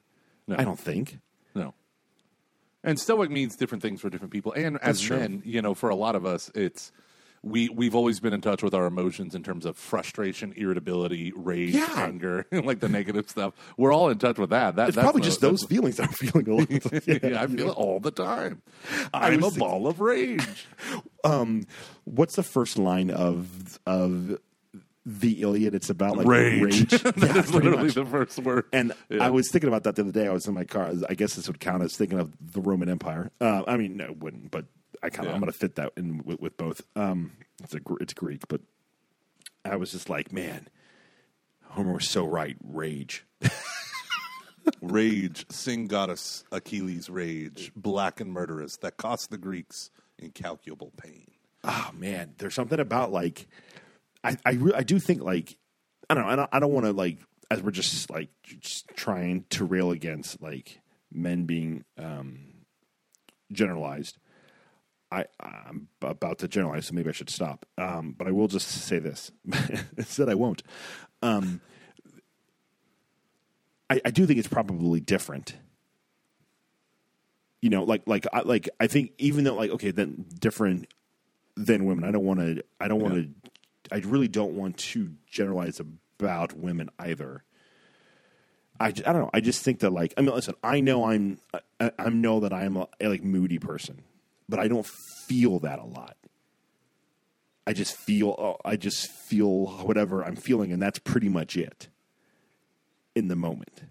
[0.50, 0.56] No.
[0.58, 1.20] I don't think.
[1.56, 1.74] No.
[2.84, 4.52] And stoic means different things for different people.
[4.54, 5.18] And as true.
[5.18, 6.92] men, you know, for a lot of us, it's
[7.42, 11.74] we we've always been in touch with our emotions in terms of frustration, irritability, rage,
[11.74, 11.88] Yeah.
[11.96, 13.54] anger, like the negative stuff.
[13.78, 14.76] We're all in touch with that.
[14.76, 17.08] That It's that's probably no- just that's- those feelings that I'm feeling a lot.
[17.08, 18.62] yeah, I feel it all the time.
[19.14, 20.66] I'm a was- ball of rage.
[21.26, 21.66] Um,
[22.06, 24.38] what's the first line of of
[25.19, 25.74] the Iliad?
[25.76, 26.62] It's about like rage.
[26.62, 26.89] rage.
[27.04, 27.93] that Yeah, is literally much.
[27.95, 28.65] the first word.
[28.72, 29.26] And Yeah.
[29.26, 30.28] I was thinking about that the other day.
[30.28, 30.91] I was in my car.
[31.10, 33.32] I guess this would count as thinking of the Roman Empire.
[33.41, 34.52] Uh, I mean, no, it wouldn't.
[34.52, 34.65] But
[35.02, 35.36] I kind of Yeah.
[35.36, 36.82] I'm going to fit that in with, with both.
[36.95, 37.32] Um,
[37.63, 38.62] it's a it's Greek, but
[39.65, 40.67] I was just like, man,
[41.65, 42.56] Homer was so right.
[42.63, 43.26] Rage.
[44.82, 51.32] Rage, sing goddess Achilles' rage, black and murderous, that cost the Greeks incalculable pain.
[51.63, 53.48] oh man, there's something about like
[54.23, 55.58] I I, re- I do think like
[56.10, 56.29] I don't know.
[56.29, 57.19] I don't, I don't want to like
[57.51, 62.39] as we're just like just trying to rail against like men being um,
[63.51, 64.17] generalized.
[65.12, 67.65] I I'm about to generalize, so maybe I should stop.
[67.77, 69.32] Um, but I will just say this:
[69.97, 70.63] instead, I won't.
[71.21, 71.62] Um,
[73.89, 75.55] I, I do think it's probably different
[77.62, 80.88] you know, like like I like I think even though like okay, then different
[81.55, 82.03] than women.
[82.05, 82.63] I don't want to.
[82.79, 83.49] I don't want to.
[83.91, 87.43] I really don't want to generalize about women either.
[88.80, 89.30] I, I don't know.
[89.34, 90.56] I just think that like I mean, listen.
[90.63, 91.39] I know I'm
[91.80, 94.04] I, I know that I'm a, a like moody person,
[94.47, 96.15] but I don't feel that a lot.
[97.67, 101.89] I just feel oh, I just feel whatever I'm feeling, and that's pretty much it
[103.15, 103.84] in the moment.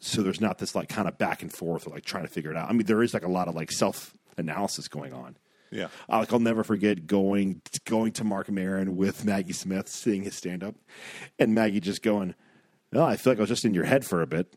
[0.00, 2.50] So there's not this like kind of back and forth or like trying to figure
[2.50, 2.68] it out.
[2.68, 5.36] I mean, there is like a lot of like self analysis going on.
[5.74, 5.88] Yeah.
[6.08, 10.36] Uh, like I'll never forget going going to Marc Maron with Maggie Smith, seeing his
[10.36, 10.76] stand up,
[11.38, 12.36] and Maggie just going,
[12.92, 14.54] "Oh, I feel like I was just in your head for a bit."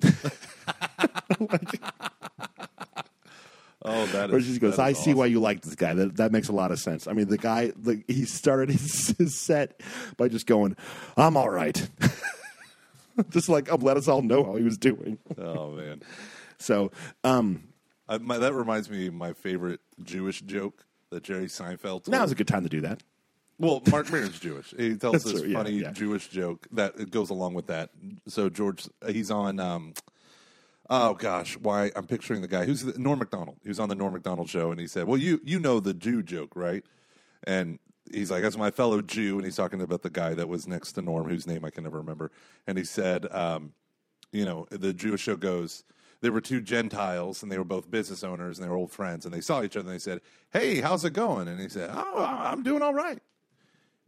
[3.83, 5.17] Oh, that Or she goes, "I is see awesome.
[5.17, 5.95] why you like this guy.
[5.95, 9.15] That that makes a lot of sense." I mean, the guy, like he started his,
[9.17, 9.81] his set
[10.17, 10.75] by just going,
[11.15, 11.89] "I'm all right,"
[13.31, 15.17] just like um, let us all know how he was doing.
[15.37, 16.03] Oh man,
[16.59, 16.91] So,
[17.23, 17.69] um,
[18.07, 21.81] I, my, that reminds me of my favorite Jewish joke that Jerry Seinfeld.
[21.81, 22.09] Told.
[22.09, 23.03] now's a good time to do that.
[23.59, 24.73] Well, Marc Maron's Jewish.
[24.77, 25.91] He tells That's this true, yeah, funny yeah.
[25.91, 27.89] Jewish joke that goes along with that.
[28.27, 29.59] So George, he's on.
[29.59, 29.93] Um,
[30.89, 33.57] oh gosh, why I'm picturing the guy who's the, Norm Macdonald.
[33.63, 35.93] He was on the Norm Macdonald show, and he said, "Well, you you know the
[35.95, 36.83] Jew joke, right?"
[37.45, 37.79] And
[38.11, 40.93] he's like, "That's my fellow Jew," and he's talking about the guy that was next
[40.93, 42.31] to Norm, whose name I can never remember.
[42.67, 43.73] And he said, um,
[44.31, 45.83] "You know, the Jewish show goes."
[46.21, 49.25] There were two Gentiles, and they were both business owners, and they were old friends,
[49.25, 51.91] and they saw each other, and they said, "Hey, how's it going?" And he said,
[51.93, 53.21] "Oh, I'm doing all right."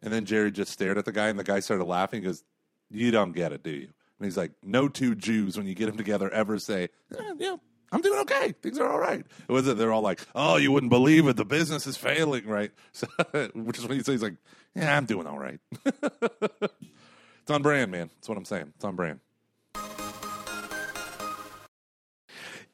[0.02, 2.22] And then Jerry just stared at the guy, and the guy started laughing.
[2.22, 2.44] He goes,
[2.90, 5.86] "You don't get it, do you?" And he's like, "No two Jews, when you get
[5.86, 7.58] them together, ever say, eh, yeah,
[7.92, 8.54] I'm doing okay.
[8.62, 9.78] Things are all right." It was it?
[9.78, 11.36] They're all like, "Oh, you wouldn't believe it.
[11.38, 13.08] The business is failing, right?" So,
[13.54, 14.36] which is when you say he's like,
[14.76, 18.10] "Yeah, I'm doing all right." it's on brand, man.
[18.16, 18.74] That's what I'm saying.
[18.76, 19.20] It's on brand.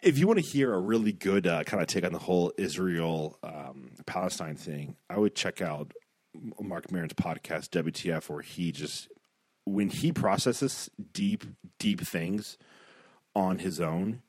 [0.06, 2.54] If you want to hear a really good uh, kind of take on the whole
[2.60, 5.94] Israel um, Palestine thing, I would check out
[6.62, 9.08] Marc Maron's podcast WTF, where he just
[9.66, 11.44] when he processes deep,
[11.80, 12.58] deep things
[13.36, 14.22] on his own.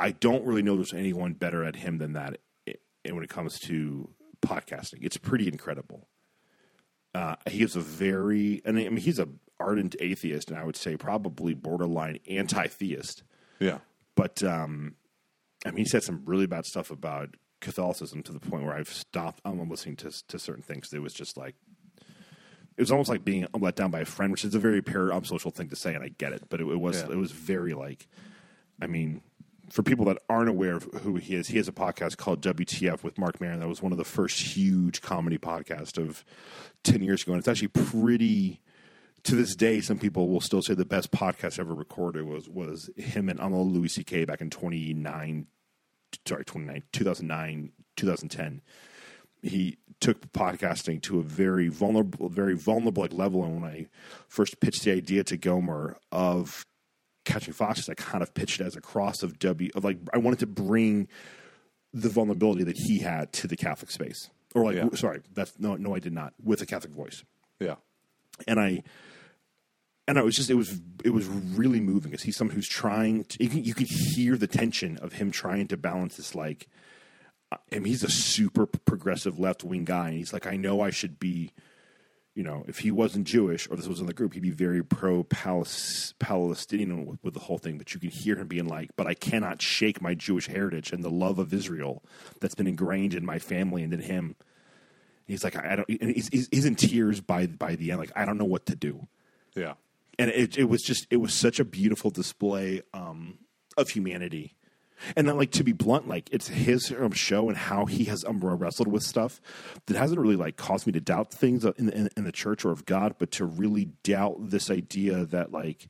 [0.00, 2.74] I don't really know there's anyone better at him than that i-
[3.10, 4.10] when it comes to
[4.44, 4.98] podcasting.
[5.02, 6.08] It's pretty incredible.
[7.14, 9.28] Uh, he is a very, and I mean, he's a
[9.60, 13.22] ardent atheist, and I would say probably borderline anti-theist
[13.60, 13.78] Yeah.
[14.16, 14.96] But um,
[15.64, 18.88] I mean, he said some really bad stuff about Catholicism to the point where I've
[18.88, 19.40] stopped.
[19.44, 20.92] I'm listening to to certain things.
[20.92, 21.54] It was just like
[22.76, 25.52] it was almost like being let down by a friend, which is a very parasocial
[25.54, 26.44] thing to say, and I get it.
[26.48, 27.12] But it, it was Yeah.
[27.12, 28.06] it was very like,
[28.82, 29.22] I mean,
[29.70, 33.02] for people that aren't aware of who he is, he has a podcast called WTF
[33.02, 33.60] with Marc Maron.
[33.60, 36.24] That was one of the first huge comedy podcasts of
[36.84, 38.60] ten years ago, and it's actually pretty
[39.26, 42.90] to this day, some people will still say the best podcast ever recorded was was
[42.96, 44.24] him and Amal Louis C.K.
[44.24, 45.46] back in 29,
[46.26, 48.62] sorry, 29, 2009, 2010.
[49.42, 53.44] He took podcasting to a very vulnerable, very vulnerable like level.
[53.44, 53.86] And when I
[54.28, 56.64] first pitched the idea to Gomer of
[57.24, 60.18] Catching Foxes, I kind of pitched it as a cross of W, of like I
[60.18, 61.08] wanted to bring
[61.92, 64.88] the vulnerability that he had to the Catholic space, or like, Yeah.
[64.94, 67.24] sorry, that's no, no, I did not with a Catholic voice
[67.60, 67.76] Yeah.
[68.46, 68.82] and I
[70.08, 73.24] and it was just it was it was really moving because he's someone who's trying
[73.24, 76.68] to you can, you hear the tension of him trying to balance this like
[77.52, 80.90] I mean he's a super progressive left wing guy and he's like I know I
[80.90, 81.52] should be
[82.34, 84.84] you know if he wasn't Jewish or this was in the group he'd be very
[84.84, 89.06] pro Palestinian with, with the whole thing but you can hear him being like but
[89.06, 92.04] I cannot shake my Jewish heritage and the love of Israel
[92.40, 94.36] that's been ingrained in my family and in him
[95.28, 95.88] He's like, I don't.
[95.88, 97.98] And he's, he's, he's in tears by by the end.
[97.98, 99.08] Like, I don't know what to do.
[99.56, 99.74] Yeah.
[100.18, 103.38] And it, it was just, it was such a beautiful display um,
[103.76, 104.54] of humanity.
[105.14, 108.24] And then, like to be blunt, like it's his um, show and how he has
[108.24, 109.42] um, wrestled with stuff
[109.86, 112.70] that hasn't really like caused me to doubt things in, in, in the church or
[112.70, 115.88] of God, but to really doubt this idea that like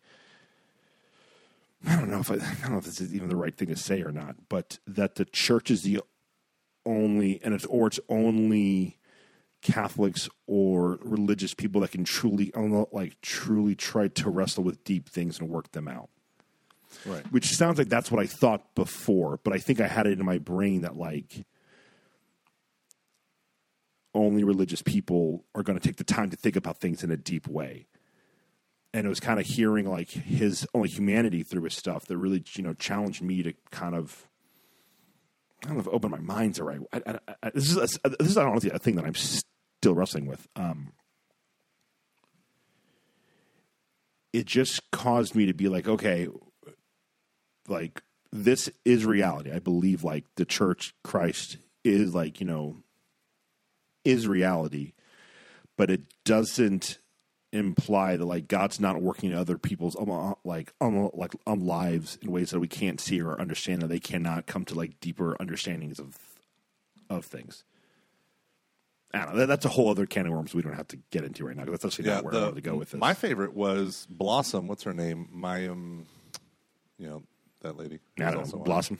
[1.86, 3.68] I don't know if I, I don't know if this is even the right thing
[3.68, 6.00] to say or not, but that the church is the
[6.84, 8.98] only and it's or it's only
[9.66, 12.52] Catholics or religious people that can truly
[12.92, 16.08] like truly try to wrestle with deep things and work them out.
[17.04, 17.24] Right.
[17.32, 20.24] Which sounds like that's what I thought before, but I think I had it in
[20.24, 21.44] my brain that like
[24.14, 27.16] only religious people are going to take the time to think about things in a
[27.16, 27.88] deep way.
[28.94, 32.44] And it was kind of hearing like his only humanity through his stuff that really,
[32.54, 34.28] you know, challenged me to kind of
[35.64, 36.78] I don't know if open my mind's the right.
[36.92, 39.14] I, I, I, this is a, this is honestly a thing that I'm
[39.86, 40.48] still wrestling with.
[40.56, 40.90] Um,
[44.32, 46.26] it just caused me to be like, okay,
[47.68, 49.52] like this is reality.
[49.52, 52.78] I believe like the church, Christ is like you know
[54.04, 54.94] is reality,
[55.76, 56.98] but it doesn't
[57.52, 61.64] imply that like God's not working in other people's um, uh, like um, like um
[61.64, 64.98] lives in ways that we can't see or understand, that they cannot come to like
[64.98, 66.18] deeper understandings of
[67.08, 67.62] of things.
[69.14, 69.36] I don't know.
[69.40, 71.56] That, that's a whole other can of worms we don't have to get into right
[71.56, 71.64] now.
[71.64, 73.00] That's actually not where I wanted to go with this.
[73.00, 74.66] My favorite was Blossom.
[74.68, 75.28] What's her name?
[75.34, 76.04] Mayim.
[76.98, 77.22] You know
[77.60, 77.98] that lady.
[78.18, 78.58] I don't know.
[78.58, 78.98] on- Blossom.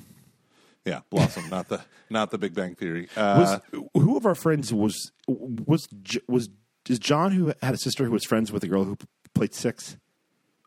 [0.84, 1.48] Yeah, Blossom.
[1.50, 3.08] not the not the Big Bang Theory.
[3.16, 5.88] Uh, Was who of our friends was was
[6.28, 6.48] was
[6.88, 8.96] is John who had a sister who was friends with a girl who
[9.34, 9.96] played six?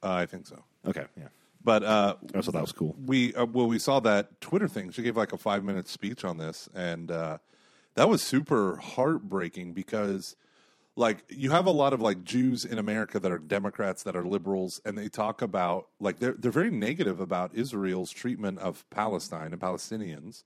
[0.04, 0.64] uh, I think so.
[0.88, 1.28] Okay, yeah,
[1.64, 2.96] But uh, I thought that was cool.
[3.06, 4.92] we uh, well we saw that Twitter thing.
[4.92, 7.38] She gave like a five minute speech on this, and uh,
[8.00, 10.38] that was super heartbreaking because
[10.96, 14.24] like you have a lot of like Jews in America that are Democrats that are
[14.24, 19.52] liberals, and they talk about like they're they're very negative about Israel's treatment of Palestine
[19.52, 20.46] and Palestinians.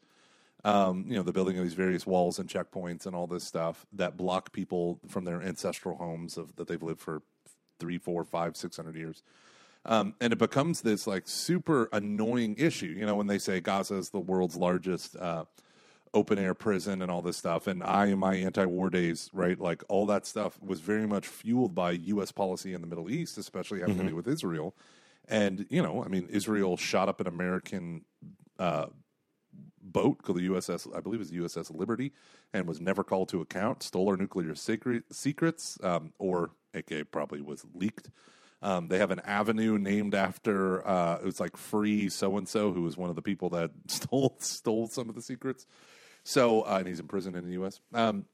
[0.64, 3.86] Um, you know, the building of these various walls and checkpoints and all this stuff
[3.94, 7.22] that block people from their ancestral homes of that they've lived for
[7.80, 9.22] three, four, five, six hundred years.
[9.86, 12.96] Um, and it becomes this like super annoying issue.
[12.98, 15.46] You know, when they say Gaza is the world's largest uh,
[16.14, 19.60] open air prison and all this stuff, and I in my anti war days, right,
[19.60, 22.32] like all that stuff was very much fueled by U.S.
[22.32, 24.76] policy in the Middle East, especially having to do with Israel.
[25.28, 28.06] And you know, I mean, Israel shot up an American
[28.60, 28.88] uh,
[29.82, 32.14] boat called the USS, I believe it was USS Liberty,
[32.54, 33.84] and was never called to account.
[33.84, 38.10] Stole our nuclear secret, secrets, um, or aka probably was leaked.
[38.62, 42.72] Um, they have an avenue named after uh, it was like Free so and so,
[42.72, 45.66] who was one of the people that stole stole some of the secrets.
[46.24, 47.80] So, uh, and he's in prison in the U.S.
[47.94, 48.26] Um,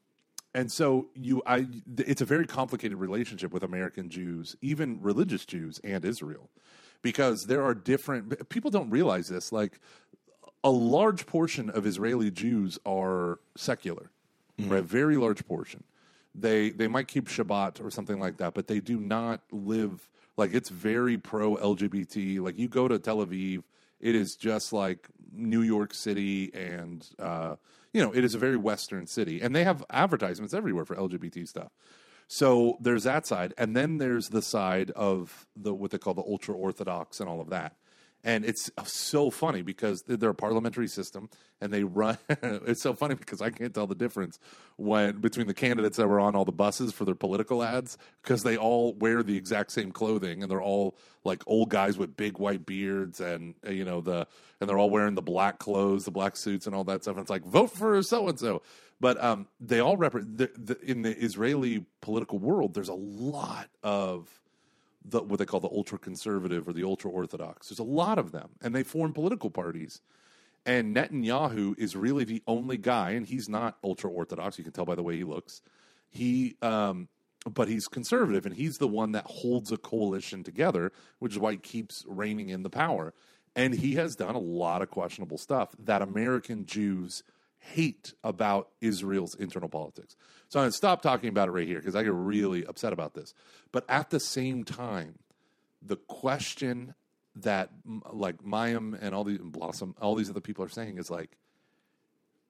[0.54, 5.80] and so you, I, it's a very complicated relationship with American Jews, even religious Jews,
[5.84, 6.50] and Israel,
[7.02, 8.50] because there are different.
[8.50, 9.52] People don't realize this.
[9.52, 9.80] Like
[10.64, 14.10] a large portion of Israeli Jews are secular,
[14.60, 14.84] right?
[14.84, 15.84] Very large portion.
[16.34, 20.54] They they might keep Shabbat or something like that, but they do not live like
[20.54, 22.40] it's very pro LGBT.
[22.40, 23.64] Like you go to Tel Aviv,
[24.00, 27.56] it is just like New York City, and uh,
[27.94, 31.48] you know it is a very Western city, and they have advertisements everywhere for LGBT
[31.48, 31.72] stuff.
[32.28, 36.22] So there's that side, and then there's the side of the what they call the
[36.22, 37.76] ultra orthodox and all of that.
[38.24, 41.30] And it's so funny because they're a parliamentary system,
[41.62, 42.18] and they run.
[42.30, 44.40] it's so funny because I can't tell the difference
[44.76, 48.44] when between the candidates that were on all the buses for their political ads because
[48.44, 52.40] they all wear the exact same clothing, and they're all like old guys with big
[52.40, 54.28] white beards, and uh, you know the
[54.60, 57.16] and they're all wearing the black clothes, the black suits, and all that stuff.
[57.16, 58.62] And it's like vote for so and so.
[59.00, 62.74] But um, they all represent the, the, in the Israeli political world.
[62.74, 64.28] There's a lot of
[65.06, 67.70] the, what they call the ultra conservative or the ultra orthodox.
[67.70, 70.02] There's a lot of them, and they form political parties.
[70.66, 74.58] And Netanyahu is really the only guy, and he's not ultra orthodox.
[74.58, 75.62] You can tell by the way he looks.
[76.10, 77.08] He, um,
[77.50, 81.54] but he's conservative, and he's the one that holds a coalition together, which is why
[81.54, 83.14] he keeps reigning in the power.
[83.56, 87.24] And he has done a lot of questionable stuff that American Jews
[87.60, 90.16] hate about Israel's internal politics.
[90.48, 92.94] So I'm going to stop talking about it right here because I get really upset
[92.94, 93.34] about this.
[93.72, 95.20] But at the same time,
[95.82, 96.96] the question
[97.36, 97.70] that
[98.12, 101.38] like Mayim and all these and Blossom, all these other people are saying is like,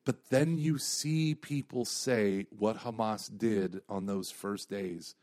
[0.06, 5.16] but then you see people say what Hamas did on those first days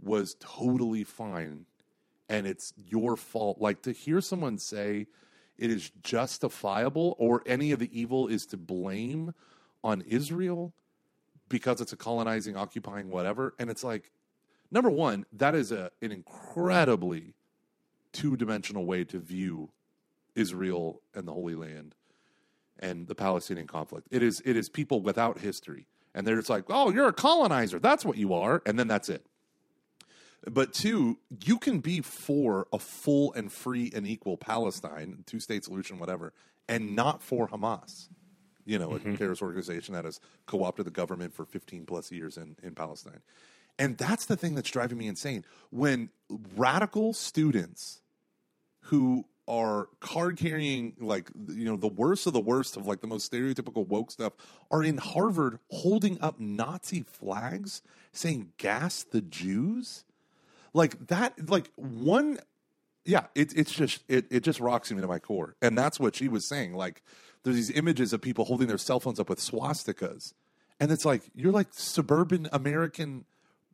[0.00, 1.66] was totally fine
[2.28, 3.60] and it's your fault.
[3.60, 5.08] Like to hear someone say
[5.60, 9.34] it is justifiable or any of the evil is to blame
[9.84, 10.72] on Israel
[11.48, 13.54] because it's a colonizing, occupying, whatever.
[13.58, 14.10] And it's like,
[14.70, 17.34] number one, that is a, an incredibly
[18.12, 19.70] two dimensional way to view
[20.34, 21.94] Israel and the Holy Land
[22.78, 24.08] and the Palestinian conflict.
[24.10, 25.86] It is it is people without history.
[26.14, 27.78] And they're just like, oh, you're a colonizer.
[27.78, 28.62] That's what you are.
[28.66, 29.24] And then that's it.
[30.48, 35.64] But two, you can be for a full and free and equal Palestine, two state
[35.64, 36.32] solution, whatever,
[36.68, 38.08] and not for Hamas.
[38.64, 39.16] You know, a mm-hmm.
[39.16, 43.20] terrorist organization that has co opted the government for 15 plus years in, in Palestine.
[43.78, 45.44] And that's the thing that's driving me insane.
[45.70, 46.10] When
[46.56, 48.00] radical students
[48.82, 53.06] who are card carrying like you know the worst of the worst of like the
[53.06, 54.32] most stereotypical woke stuff
[54.70, 57.82] are in Harvard holding up Nazi flags
[58.12, 60.04] saying gas the Jews
[60.72, 62.38] like that like one
[63.04, 65.56] yeah it, it's just it, it just rocks me to my core.
[65.62, 67.02] And that's what she was saying like
[67.42, 70.34] there's these images of people holding their cell phones up with swastikas.
[70.78, 73.24] And it's like you're like suburban american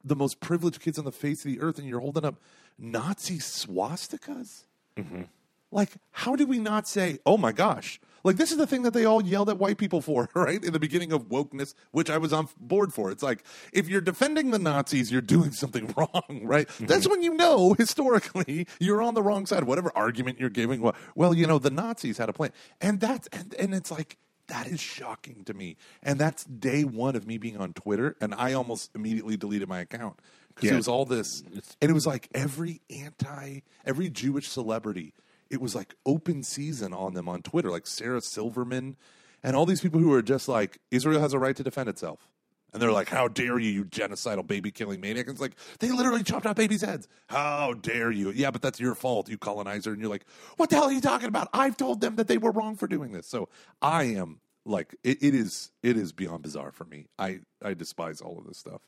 [0.05, 2.41] the most privileged kids on the face of the earth and you're holding up
[2.79, 4.65] nazi swastikas
[4.97, 5.23] mm-hmm.
[5.71, 8.93] Like how do we not say, "Oh my gosh." Like this is the thing that
[8.93, 10.63] they all yelled at white people for, right?
[10.63, 13.13] In the beginning of wokeness, which I was on board for.
[13.13, 16.67] It's like if you're defending the Nazis, you're doing something wrong, right?
[16.67, 16.87] Mm-hmm.
[16.87, 19.65] That's when you know historically you're on the wrong side.
[19.65, 22.51] Whatever argument you're giving, well, well, you know, the Nazis had a plan.
[22.81, 25.77] And that's and, and it's like that is shocking to me.
[26.03, 28.17] And that's day one of me being on Twitter.
[28.21, 30.75] And I almost immediately deleted my account because yeah.
[30.75, 31.43] it was all this.
[31.81, 35.15] And it was like every anti, every Jewish celebrity,
[35.51, 38.97] it was like open season on them on Twitter, like Sarah Silverman
[39.43, 42.29] and all these people who are just like, Israel has a right to defend itself.
[42.73, 45.29] And they're like, How dare you, you genocidal baby killing maniac?
[45.29, 47.09] It's like, they literally chopped off babies' heads.
[47.29, 48.33] How dare you?
[48.33, 49.93] Yeah, but that's your fault, you colonizer.
[49.93, 50.27] And you're like,
[50.57, 51.49] What the hell are you talking about?
[51.53, 53.27] I've told them that they were wrong for doing this.
[53.29, 53.49] So
[53.81, 57.07] I am like, it, it is it is beyond bizarre for me.
[57.19, 58.83] I, I despise all of this stuff.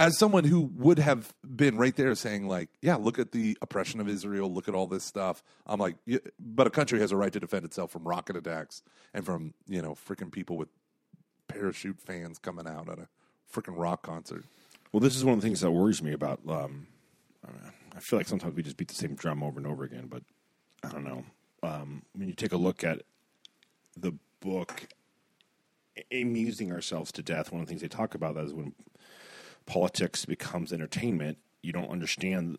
[0.00, 4.00] As someone who would have been right there saying, like, yeah, look at the oppression
[4.00, 5.42] of Israel, look at all this stuff.
[5.66, 5.96] I'm like,
[6.38, 8.82] but a country has a right to defend itself from rocket attacks
[9.12, 10.70] and from, you know, freaking people with
[11.48, 13.08] parachute fans coming out at a
[13.52, 14.44] freaking rock concert.
[14.90, 16.40] Well, this is one of the things that worries me about.
[16.48, 16.86] Um,
[17.94, 20.22] I feel like sometimes we just beat the same drum over and over again, but
[20.82, 21.24] I don't know.
[21.62, 23.02] Um, when you take a look at
[23.98, 24.88] the book,
[26.10, 28.72] amusing ourselves to death, one of the things they talk about that is when
[29.66, 32.58] politics becomes entertainment, you don't understand.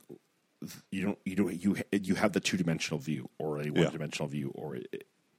[0.91, 1.19] You don't.
[1.25, 1.63] You don't.
[1.63, 4.33] You you have the two dimensional view or a one dimensional yeah.
[4.33, 4.77] view or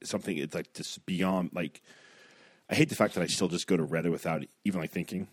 [0.03, 0.37] something.
[0.37, 1.81] It's like just beyond like
[2.69, 5.27] I hate the fact that I still just go to Reddit without even like thinking.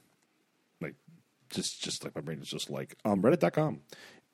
[0.80, 0.94] Like
[1.50, 3.80] just just like my brain is just like um reddit.com.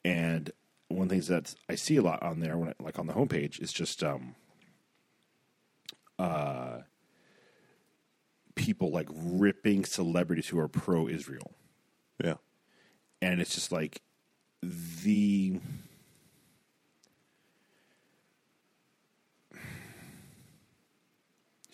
[0.05, 0.51] And
[0.88, 3.07] one of the things that I see a lot on there when I, like on
[3.07, 4.34] the homepage is just um
[6.18, 6.80] uh
[8.55, 11.53] people like ripping celebrities who are pro Israel.
[12.23, 12.35] Yeah.
[13.23, 14.03] And it's just like
[14.62, 15.61] the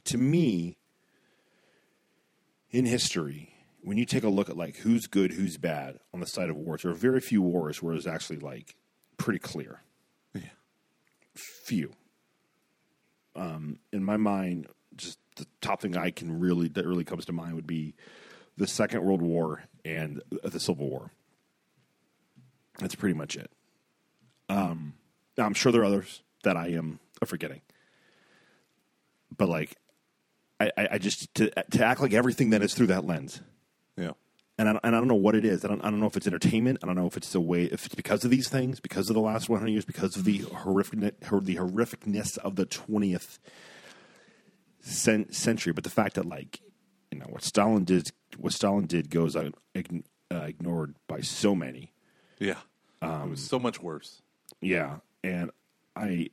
[0.04, 0.76] to me
[2.70, 6.26] in history, when you take a look at like who's good, who's bad on the
[6.26, 8.76] side of wars, there are very few wars where it's actually like
[9.16, 9.82] pretty clear.
[10.34, 10.42] Yeah.
[11.34, 11.92] Few.
[13.34, 14.66] Um, in my mind,
[14.96, 17.94] just the top thing I can really that really comes to mind would be
[18.56, 21.10] the Second World War and the Civil War.
[22.78, 23.50] That's pretty much it.
[24.48, 24.94] Um,
[25.38, 27.60] I'm sure there are others that I am forgetting,
[29.36, 29.76] but like
[30.60, 33.40] I, I just to to act like everything that is through that lens.
[33.96, 34.12] Yeah.
[34.58, 35.64] And I, and I don't know what it is.
[35.64, 36.78] I don't, I don't know if it's entertainment.
[36.82, 39.14] I don't know if it's the way, if it's because of these things, because of
[39.14, 43.38] the last 100 years, because of the horrific, the horrificness of the 20th
[44.80, 45.72] century.
[45.72, 46.60] But the fact that, like,
[47.22, 51.92] know, what Stalin did, what Stalin did goes uh, ignored by so many.
[52.38, 52.58] Yeah.
[53.00, 54.22] Um, it was so much worse.
[54.60, 54.96] Yeah.
[55.24, 55.50] And
[55.96, 56.30] I,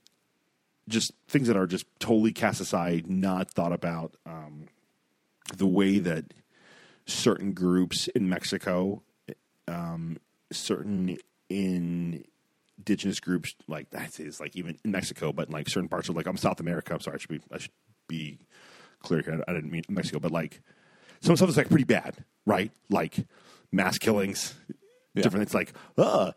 [0.87, 4.15] just things that are just totally cast aside, not thought about.
[4.25, 4.67] Um,
[5.55, 6.25] the way that
[7.05, 9.03] certain groups in Mexico,
[9.67, 10.17] um,
[10.51, 11.17] certain
[11.49, 16.15] indigenous groups, like that is like even in Mexico, but in like certain parts of
[16.15, 16.93] like I'm South America.
[16.93, 17.71] I'm sorry, I should be I should
[18.07, 18.39] be
[19.01, 19.43] clear here.
[19.47, 20.61] I didn't mean Mexico, but like
[21.22, 22.72] some stuff is like pretty bad, right?
[22.89, 23.26] Like
[23.72, 24.53] mass killings,
[25.13, 25.24] yeah.
[25.24, 25.43] different.
[25.43, 26.32] It's like, uh,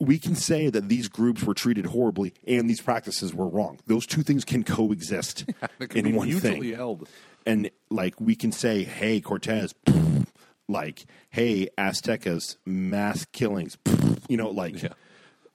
[0.00, 3.78] we can say that these groups were treated horribly and these practices were wrong.
[3.86, 5.44] Those two things can coexist
[5.94, 6.62] in one thing.
[6.74, 7.08] Held.
[7.44, 9.74] And like we can say, "Hey, Cortez,"
[10.68, 13.78] like, "Hey, Aztecas, mass killings,"
[14.28, 14.82] you know, like.
[14.82, 14.90] Yeah.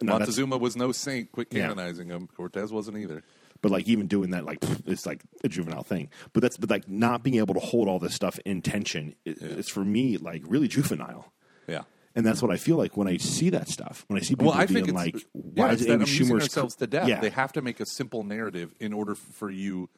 [0.03, 1.31] Montezuma was no saint.
[1.31, 2.15] Quit canonizing yeah.
[2.15, 2.27] him.
[2.35, 3.23] Cortez wasn't either.
[3.61, 6.09] But like even doing that, like it's like a juvenile thing.
[6.33, 9.15] But that's but like not being able to hold all this stuff in tension.
[9.23, 9.49] It, yeah.
[9.49, 11.31] It's for me like really juvenile.
[11.67, 11.83] Yeah.
[12.15, 14.03] And that's what I feel like when I see that stuff.
[14.07, 16.75] When I see people well, I being think like, "Why yeah, is Amy Schumer's themselves
[16.75, 17.21] to death?" Yeah.
[17.21, 19.89] They have to make a simple narrative in order for you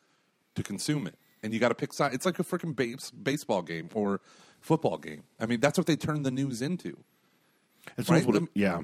[0.55, 2.14] to consume it, and you got to pick sides.
[2.14, 4.22] It's like a freaking base, baseball game or
[4.61, 5.24] football game.
[5.39, 6.97] I mean, that's what they turn the news into.
[8.07, 8.26] Right?
[8.26, 8.82] what it, yeah.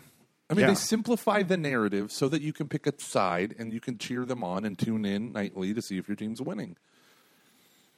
[0.49, 0.69] I mean, yeah.
[0.69, 4.25] they simplify the narrative so that you can pick a side and you can cheer
[4.25, 6.75] them on and tune in nightly to see if your team's winning.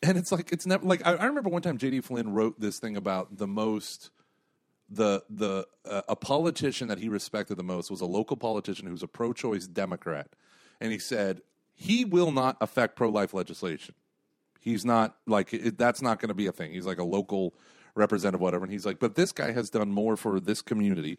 [0.04, 2.80] And it's like it's never like I, I remember one time JD Flynn wrote this
[2.80, 4.10] thing about the most
[4.90, 9.04] the the uh, a politician that he respected the most was a local politician who's
[9.04, 10.28] a pro-choice Democrat,
[10.82, 11.42] and he said
[11.74, 13.96] he will not affect pro-life legislation.
[14.60, 16.74] He's not like it, that's not going to be a thing.
[16.74, 17.54] He's like a local
[17.96, 18.64] representative, whatever.
[18.66, 21.18] And he's like, but this guy has done more for this community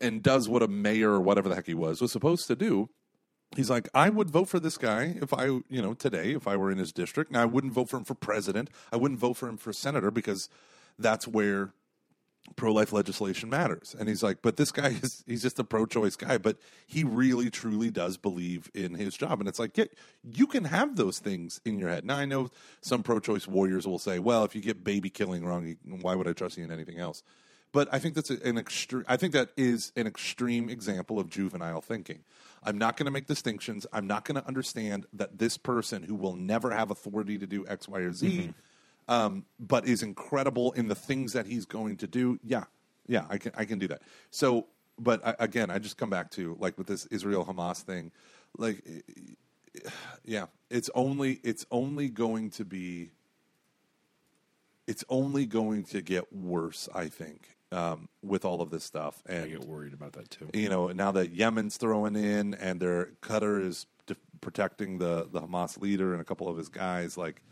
[0.00, 2.88] and does what a mayor or whatever the heck he was was supposed to do.
[3.56, 6.56] He's like, I would vote for this guy if I, you know, today if I
[6.56, 7.32] were in his district.
[7.32, 8.68] Now I wouldn't vote for him for president.
[8.92, 10.50] I wouldn't vote for him for senator because
[10.98, 11.72] that's where
[12.56, 13.94] pro life legislation matters.
[13.98, 17.04] And he's like, but this guy is he's just a pro choice guy, but he
[17.04, 19.40] really truly does believe in his job.
[19.40, 19.84] And it's like, yeah,
[20.22, 22.04] you can have those things in your head.
[22.04, 25.44] Now I know some pro choice warriors will say, well, if you get baby killing
[25.44, 27.22] wrong, why would I trust you in anything else?
[27.70, 29.04] But I think that's an extreme.
[29.06, 32.20] I think that is an extreme example of juvenile thinking.
[32.64, 33.86] I'm not going to make distinctions.
[33.92, 37.66] I'm not going to understand that this person who will never have authority to do
[37.68, 38.54] X, Y, or Z,
[39.06, 42.38] um, but is incredible in the things that he's going to do.
[42.42, 42.64] Yeah,
[43.06, 44.02] yeah, I can I can do that.
[44.30, 44.66] So,
[44.98, 48.12] but I, again, I just come back to like with this Israel Hamas thing,
[48.56, 48.82] like,
[50.24, 53.10] yeah, it's only it's only going to be.
[54.86, 59.22] It's only going to get worse, I think, um, with all of this stuff.
[59.26, 60.48] And I get worried about that too.
[60.54, 65.40] you know, now that Yemen's throwing in and their Qatar is de- protecting the the
[65.40, 67.42] Hamas leader and a couple of his guys, like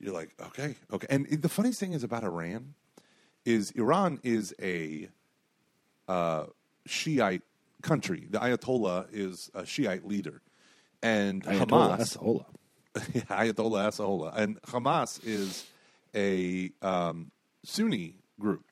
[0.00, 1.06] you're like, okay, okay.
[1.10, 2.74] And the funniest thing is about Iran
[3.44, 5.08] is Iran is a
[6.06, 6.46] uh,
[6.86, 7.42] Shiite
[7.82, 8.26] country.
[8.30, 10.42] The Ayatollah is a Shiite leader,
[11.02, 12.44] and Ayatollah Hamas, Ayatollah.
[13.26, 15.66] Ayatollah Ayatollah, and Hamas is
[16.14, 17.30] a um,
[17.64, 18.64] Sunni group.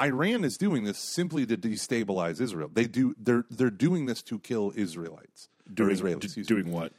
[0.00, 2.70] Iran is doing this simply to destabilize Israel.
[2.72, 5.48] They do they're they're doing this to kill Israelites.
[5.72, 6.46] Doing, Israelis, d- me.
[6.46, 6.92] doing what?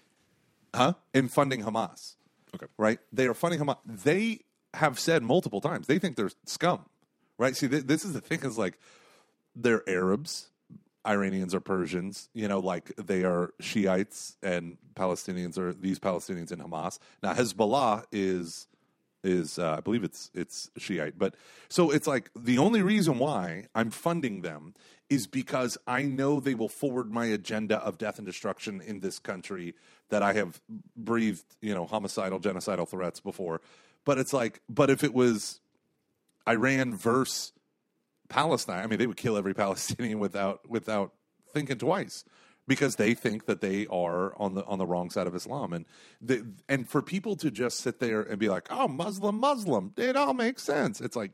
[0.76, 0.94] huh?
[1.14, 2.16] In funding Hamas.
[2.56, 2.68] Okay.
[2.78, 3.00] Right?
[3.14, 3.78] They are funding Hamas.
[3.86, 4.42] They
[4.74, 6.86] have said multiple times they think they're scum.
[7.38, 7.56] Right?
[7.56, 8.80] See, th- this is the thing is like
[9.56, 10.50] they're Arabs,
[11.06, 16.60] Iranians are Persians, you know, like they are Shiites and Palestinians are these Palestinians in
[16.60, 17.00] Hamas.
[17.24, 18.68] Now Hezbollah is
[19.28, 21.36] is uh, I believe it's it's Shiite, but
[21.70, 24.74] so it's like the only reason why I'm funding them
[25.10, 29.20] is because I know they will forward my agenda of death and destruction in this
[29.20, 29.76] country
[30.10, 30.60] that I have
[30.96, 33.62] breathed, you know, homicidal, genocidal threats before.
[34.06, 35.60] But it's like, but if it was
[36.48, 37.54] Iran versus
[38.30, 41.14] Palestine, I mean, they would kill every Palestinian without without
[41.54, 42.24] thinking twice
[42.68, 45.86] because they think that they are on the on the wrong side of Islam, and
[46.22, 50.16] the, and for people to just sit there and be like, "Oh, Muslim, Muslim," it
[50.16, 51.02] all makes sense.
[51.02, 51.34] It's like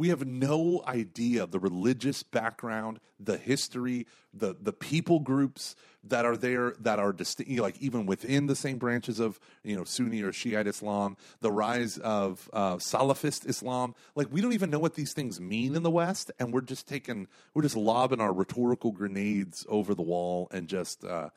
[0.00, 6.38] we have no idea the religious background, the history, the the people groups that are
[6.38, 10.32] there that are distinct, like even within the same branches of you know Sunni or
[10.32, 13.94] Shiite Islam, the rise of uh, Salafist Islam.
[14.14, 16.88] Like we don't even know what these things mean in the West, and we're just
[16.88, 21.04] taking we're just lobbing our rhetorical grenades over the wall and just.
[21.04, 21.28] Uh,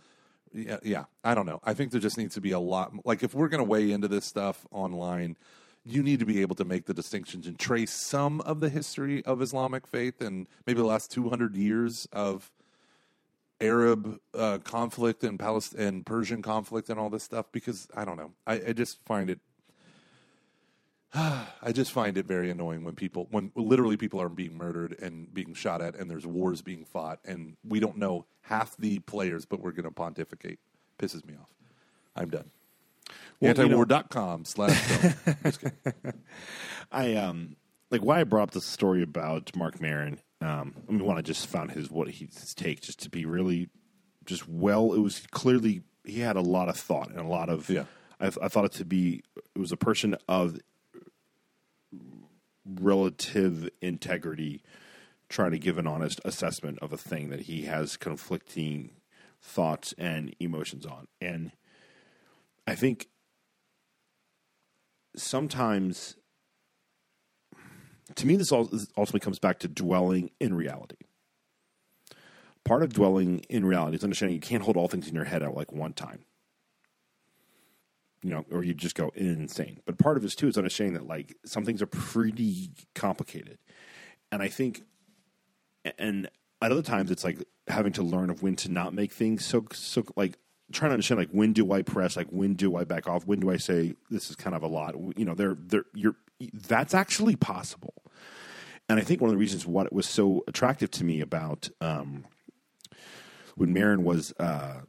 [0.55, 1.59] yeah, yeah, I don't know.
[1.63, 2.93] I think there just needs to be a lot.
[3.05, 5.35] Like, if we're going to weigh into this stuff online,
[5.85, 9.23] you need to be able to make the distinctions and trace some of the history
[9.25, 12.51] of Islamic faith and maybe the last 200 years of
[13.59, 18.17] Arab uh, conflict and Palestine and Persian conflict and all this stuff because I don't
[18.17, 18.31] know.
[18.47, 19.39] I, I just find it.
[21.13, 25.33] I just find it very annoying when people, when literally people are being murdered and
[25.33, 29.45] being shot at, and there's wars being fought, and we don't know half the players,
[29.45, 30.59] but we're going to pontificate.
[30.97, 31.53] Pisses me off.
[32.15, 32.49] I'm done.
[33.39, 35.13] Well, you Antiwar.com slash.
[36.91, 37.55] I um
[37.91, 40.19] like why I brought up this story about Marc Maron.
[40.41, 43.25] Um, I mean, one I just found his what he, his take just to be
[43.25, 43.69] really
[44.25, 44.93] just well.
[44.93, 47.85] It was clearly he had a lot of thought and a lot of Yeah.
[48.19, 49.23] I, I thought it to be
[49.55, 50.59] it was a person of
[52.65, 54.63] relative integrity
[55.29, 58.91] trying to give an honest assessment of a thing that he has conflicting
[59.41, 61.51] thoughts and emotions on and
[62.65, 63.09] i think
[65.15, 66.15] sometimes
[68.15, 70.97] to me this all this ultimately comes back to dwelling in reality.
[72.63, 75.43] Part of dwelling in reality is understanding you can't hold all things in your head
[75.43, 76.19] at like one time.
[78.21, 79.81] You know, or you just go insane.
[79.85, 83.57] But part of it too is understanding that like some things are pretty complicated,
[84.31, 84.83] and I think,
[85.97, 86.29] and
[86.61, 89.65] at other times it's like having to learn of when to not make things so
[89.73, 90.37] so like
[90.73, 93.39] trying to understand like when do I press, like when do I back off, when
[93.39, 94.95] do I say this is kind of a lot.
[95.17, 96.15] You know, they're they're you're
[96.67, 97.93] that's actually possible,
[98.89, 102.25] and I think one of the reasons what was so attractive to me about um,
[103.55, 104.33] when Maron was.
[104.39, 104.81] Uh,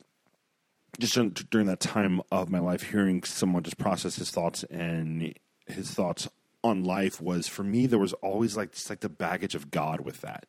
[1.01, 5.35] just dur- during that time of my life, hearing someone just process his thoughts and
[5.67, 6.29] his thoughts
[6.63, 10.01] on life was for me there was always like just like the baggage of God
[10.01, 10.47] with that,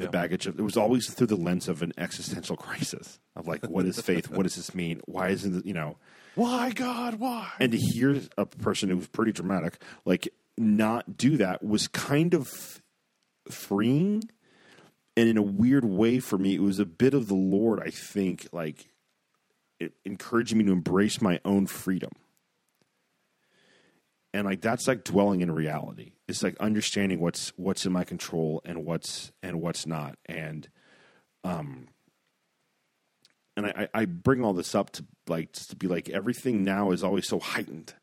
[0.00, 0.22] and the Yeah.
[0.22, 3.84] baggage of it was always through the lens of an existential crisis of like what
[3.84, 5.96] is faith, what does this mean, why isn't it, you know,
[6.34, 7.16] Why, God?
[7.16, 7.50] Why?
[7.58, 12.34] and to hear a person who was pretty dramatic like not do that was kind
[12.34, 12.80] of
[13.50, 14.22] freeing
[15.16, 17.90] and in a weird way for me it was a bit of the lord i
[17.90, 18.88] think like
[19.80, 22.10] it, encouraging me to embrace my own freedom
[24.34, 26.12] and like that's like dwelling in reality.
[26.28, 30.18] It's like understanding what's what's in my control and what's and what's not.
[30.26, 30.68] And
[31.42, 31.88] um
[33.56, 36.92] and I, I bring all this up to like just to be like everything now
[36.92, 37.94] is always so heightened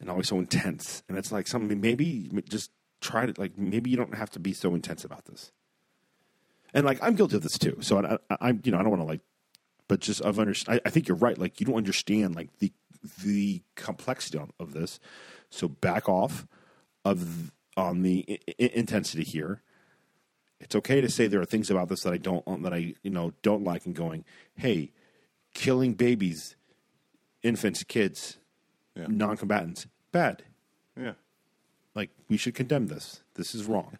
[0.00, 1.02] and always so intense.
[1.08, 2.70] And it's like something maybe just
[3.00, 5.50] try to like maybe you don't have to be so intense about this.
[6.74, 7.78] And like I'm guilty of this too.
[7.80, 9.22] So I, I, I you know I don't want to like,
[9.88, 10.80] but just I've understand.
[10.84, 11.38] I, I think you're right.
[11.38, 12.70] Like you don't understand like the
[13.24, 15.00] the complexity of this.
[15.50, 16.46] So back off
[17.04, 19.62] of on the I- intensity here.
[20.60, 23.10] It's okay to say there are things about this that I don't that I you
[23.10, 24.24] know don't like, and going,
[24.56, 24.92] hey,
[25.54, 26.54] killing babies,
[27.42, 28.38] infants, kids,
[28.94, 29.06] Yeah.
[29.08, 30.44] non-combatants, bad.
[30.96, 31.14] Yeah.
[31.94, 33.22] Like we should condemn this.
[33.34, 33.98] This is wrong.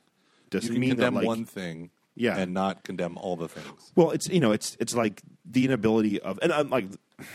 [0.52, 2.36] You Doesn't mean condemn that like one thing Yeah.
[2.36, 3.90] and not condemn all the things.
[3.96, 6.86] well, it's you know it's it's like the inability of and I'm like.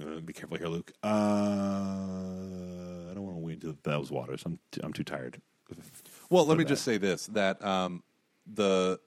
[0.00, 0.92] Uh, be careful here, Luke.
[1.02, 1.08] Uh,
[3.10, 4.42] I don't want to wade into those waters.
[4.46, 5.42] I'm too, I'm too tired.
[6.28, 6.70] Well, let me that.
[6.70, 8.02] just say this: that um,
[8.46, 9.00] the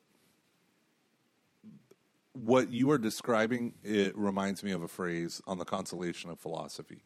[2.34, 7.04] what you are describing it reminds me of a phrase on the consolation of philosophy.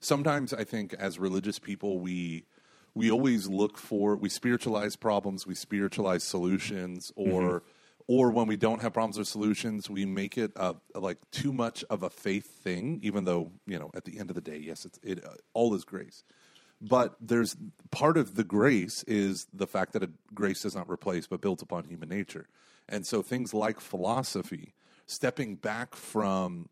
[0.00, 2.44] Sometimes I think as religious people we
[2.94, 7.62] we always look for we spiritualize problems, we spiritualize solutions, or
[8.06, 11.84] or when we don't have problems or solutions, we make it uh, like too much
[11.90, 12.98] of a faith thing.
[13.02, 15.74] Even though you know, at the end of the day, yes, it's it uh, all
[15.74, 16.24] is grace
[16.80, 17.56] but there's
[17.90, 21.62] part of the grace is the fact that a grace does not replace but built
[21.62, 22.46] upon human nature.
[22.88, 24.74] And so things like philosophy
[25.06, 26.68] stepping back from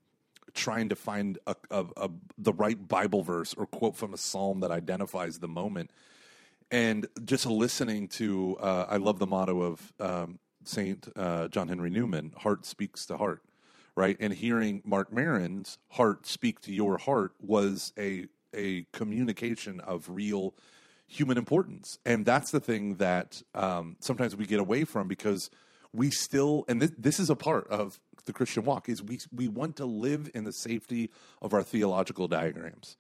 [0.55, 4.61] trying to find a, a, a, the right bible verse or quote from a psalm
[4.61, 5.91] that identifies the moment
[6.71, 11.91] and just listening to uh, i love the motto of um, saint uh, john henry
[11.91, 13.43] newman heart speaks to heart
[13.99, 14.17] right?
[14.21, 18.29] And hearing marc maron's heart speak to your heart was a
[18.59, 20.55] a communication of real
[21.07, 25.49] human importance and that's the thing that um, sometimes we get away from because
[25.95, 29.49] we still and this, this is a part of the christian walk is we we
[29.49, 32.99] want to live in the safety of our theological diagrams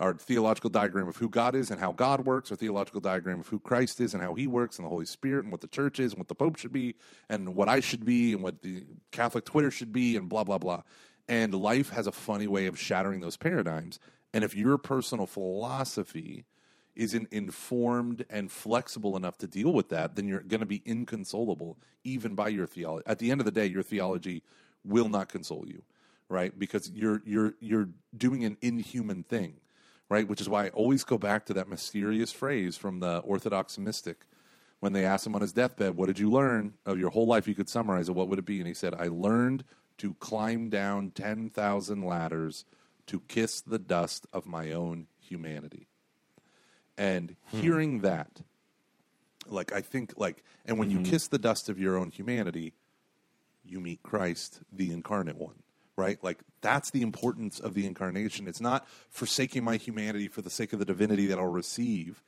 [0.00, 3.48] our theological diagram of who God is and how God works, our theological diagram of
[3.48, 6.00] who Christ is and how he works, and the Holy Spirit, and what the church
[6.00, 6.94] is, and what the Pope should be,
[7.28, 10.58] and what I should be, and what the Catholic Twitter should be, and blah, blah,
[10.58, 10.82] blah.
[11.28, 14.00] And life has a funny way of shattering those paradigms.
[14.32, 16.44] And if your personal philosophy
[16.94, 21.78] isn't informed and flexible enough to deal with that, then you're going to be inconsolable,
[22.04, 23.04] even by your theology.
[23.06, 24.42] At the end of the day, your theology
[24.84, 25.82] will not console you,
[26.28, 26.56] right?
[26.58, 29.54] Because you're you're you're doing an inhuman thing,
[30.08, 30.28] right?
[30.28, 34.26] Which is why I always go back to that mysterious phrase from the Orthodox mystic
[34.80, 37.46] when they asked him on his deathbed, "What did you learn of your whole life?"
[37.48, 38.14] You could summarize it.
[38.14, 38.58] What would it be?
[38.58, 39.64] And he said, "I learned
[39.98, 42.64] to climb down ten thousand ladders
[43.10, 45.86] to kiss the dust of my own humanity."
[46.96, 48.04] And hearing hmm.
[48.04, 48.42] that,
[49.46, 51.10] like I think, like, and when you mm-hmm.
[51.10, 52.74] kiss the dust of your own humanity,
[53.64, 55.62] you meet Christ, the incarnate one,
[55.96, 56.22] right?
[56.22, 58.48] Like that's the importance of the incarnation.
[58.48, 62.22] It's not forsaking my humanity for the sake of the divinity that I'll receive.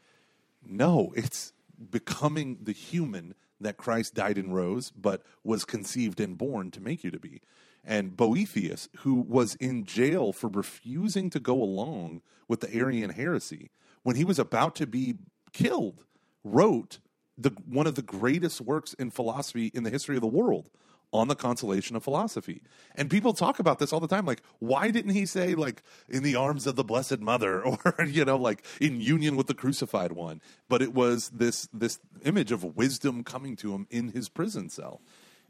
[0.65, 1.53] No, it's
[1.91, 7.05] becoming the human that Christ died and rose, but was conceived and born to make
[7.05, 7.41] you to be.
[7.85, 13.71] And Boethius, who was in jail for refusing to go along with the Arian heresy,
[14.03, 15.17] when he was about to be
[15.53, 16.05] killed,
[16.45, 16.99] wrote
[17.37, 20.71] the one of the greatest works in philosophy in the history of the world
[21.13, 22.63] on the consolation of philosophy.
[22.95, 26.23] And people talk about this all the time like why didn't he say like in
[26.23, 30.13] the arms of the blessed mother or you know like in union with the crucified
[30.13, 30.41] one?
[30.69, 35.01] But it was this this image of wisdom coming to him in his prison cell.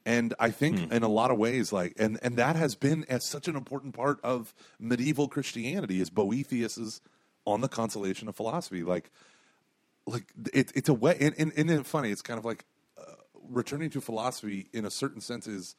[0.04, 3.24] And I think in a lot of ways like and and that has been as
[3.24, 7.00] such an important part of medieval Christianity is Boethius's
[7.44, 9.10] on the consolation of philosophy like
[10.06, 12.64] like it, it's a way and, and, and it's funny it's kind of like
[12.98, 13.14] uh,
[13.48, 15.76] returning to philosophy in a certain sense is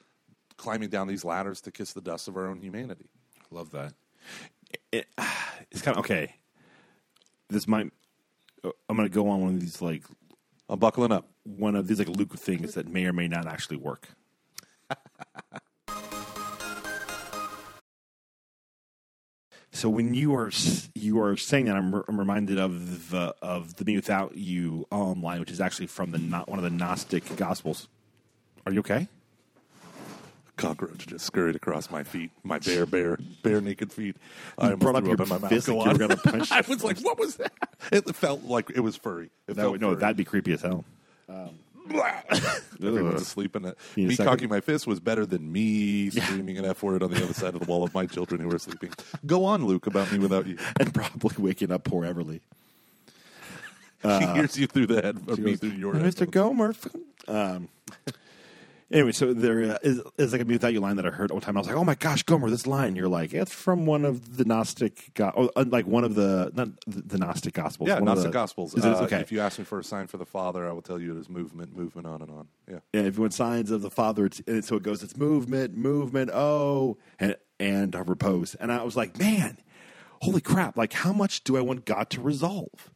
[0.58, 3.10] climbing down these ladders to kiss the dust of our own humanity
[3.54, 3.94] Love that.
[4.92, 5.08] It,
[5.72, 6.36] it's kind of okay.
[7.50, 7.92] This might.
[8.64, 10.04] I'm going to go on one of these like
[10.70, 13.78] i'm buckling up one of these like Luke things that may or may not actually
[13.78, 14.10] work.
[19.72, 20.52] so when you are
[20.94, 25.22] you are saying that, I'm, I'm reminded of the of the Me Without You um,
[25.22, 27.88] line, which is actually from the not one of the Gnostic Gospels.
[28.66, 29.08] Are you okay?
[30.56, 34.16] cockroach just scurried across my feet my bare bare bare naked feet
[34.60, 36.52] i almost brought up your up in my fist Go like you were gonna punch-
[36.52, 37.52] i was like what was that
[37.92, 40.62] it felt like it was furry it That felt would, no, that'd be creepy as
[40.62, 40.86] hell.
[42.84, 43.78] Everyone's asleep in it.
[43.96, 44.32] Need a Me second?
[44.32, 47.54] cocking my fist was better than me screaming an F word on the other side
[47.54, 48.92] of the wall of my children who were sleeping.
[49.26, 50.58] Go on, Luke, about me without you.
[50.80, 52.40] and probably waking up poor Everly.
[54.02, 56.04] she hears you through the head, me through your head.
[56.04, 56.30] Mr.
[56.30, 56.74] Gomer.
[57.28, 57.70] Um,
[58.94, 61.32] anyway, so there uh, is, is like a "Me Without You" line that I heard
[61.32, 61.58] all the time.
[61.58, 64.38] I was like, "Oh my gosh, Gomer!" This line, you're like, "It's from one of
[64.38, 67.96] the Gnostic, go- oh, uh, like one of the not the the Gnostic Gospels." Yeah,
[67.96, 68.74] one of Gnostic the- Gospels.
[68.76, 70.72] Is it- Uh, okay, If you ask me for a sign for the Father, I
[70.72, 72.48] will tell you it is movement, movement on and on.
[72.70, 72.80] Yeah.
[72.94, 75.04] and if you want signs of the Father, it's, and so it goes.
[75.04, 76.30] It's movement, movement.
[76.34, 78.56] Oh, and and repose.
[78.56, 79.58] And I was like, man,
[80.22, 80.78] holy crap!
[80.78, 82.92] Like, how much do I want God to resolve?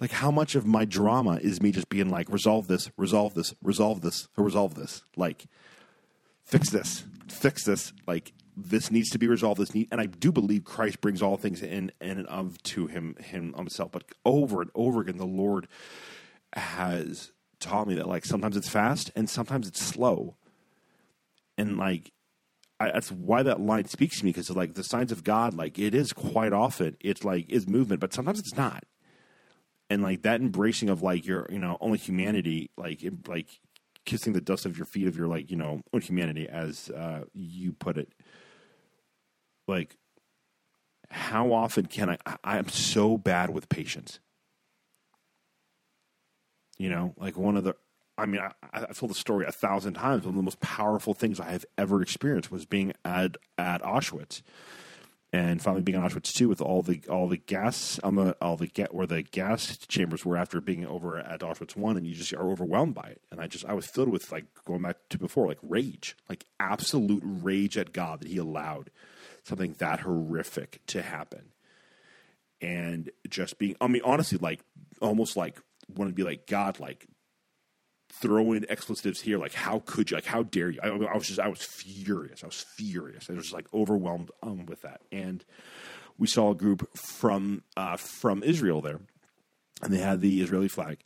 [0.00, 3.54] Like, how much of my drama is me just being like, resolve this, resolve this,
[3.62, 5.02] resolve this, or resolve this?
[5.16, 5.46] Like,
[6.42, 7.92] fix this, fix this.
[8.06, 9.60] Like, this needs to be resolved.
[9.60, 12.86] This need, and I do believe Christ brings all things in, in and of to
[12.86, 13.92] him, him himself.
[13.92, 15.68] But over and over again, the Lord
[16.54, 20.36] has taught me that like sometimes it's fast and sometimes it's slow,
[21.56, 22.12] and like
[22.78, 25.78] I, that's why that line speaks to me because like the signs of God, like
[25.78, 28.84] it is quite often it's like is movement, but sometimes it's not,
[29.90, 33.48] and like that embracing of like your you know only humanity, like it, like
[34.04, 37.24] kissing the dust of your feet of your like you know own humanity, as uh,
[37.32, 38.12] you put it,
[39.66, 39.96] like
[41.10, 42.18] how often can I?
[42.26, 44.18] I I'm so bad with patience.
[46.76, 47.76] You know, like one of the,
[48.18, 50.24] I mean, I, I've told the story a thousand times.
[50.24, 54.42] One of the most powerful things I have ever experienced was being at at Auschwitz,
[55.34, 58.56] and finally being on Auschwitz too with all the all the gas, um, uh, all
[58.56, 62.14] the get where the gas chambers were after being over at Auschwitz one, and you
[62.14, 63.20] just are overwhelmed by it.
[63.32, 66.44] And I just I was filled with like going back to before, like rage, like
[66.60, 68.90] absolute rage at God that He allowed
[69.42, 71.50] something that horrific to happen
[72.62, 74.60] and just being i mean honestly like
[75.02, 75.60] almost like
[75.94, 77.06] want to be like god like
[78.20, 80.80] throw in expletives here like how could you like how dare you?
[80.82, 82.42] I, I was just i was furious.
[82.42, 83.28] I was furious.
[83.28, 85.00] I was just like overwhelmed um, with that.
[85.10, 85.44] And
[86.18, 89.00] we saw a group from uh, from israel there
[89.82, 91.00] and they had the israeli flag.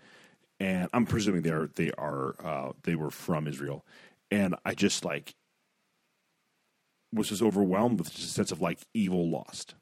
[0.61, 3.85] And i'm presuming they're they are uh, they were from israel.
[4.31, 5.35] And i just like
[7.13, 9.75] was just overwhelmed with just a sense of like evil lost.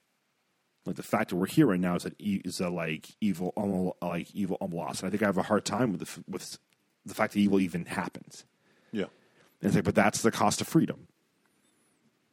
[0.85, 4.09] Like the fact that we're here right now is that is a like evil um,
[4.09, 5.03] like evil um, lost.
[5.03, 6.59] And I think I have a hard time with the, with
[7.07, 8.45] the fact that evil even happens.
[8.93, 9.05] Yeah.
[9.61, 11.09] And it's like, but that's the cost of freedom.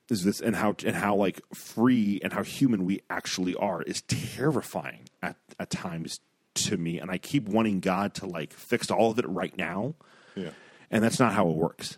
[0.10, 4.02] Is this and how and how like free and how human we actually are is
[4.02, 6.20] terrifying at at times
[6.56, 7.00] to me.
[7.00, 9.96] And I keep wanting God to like fix all of it right now.
[10.36, 10.50] Yeah.
[10.92, 11.98] And that's not how it works.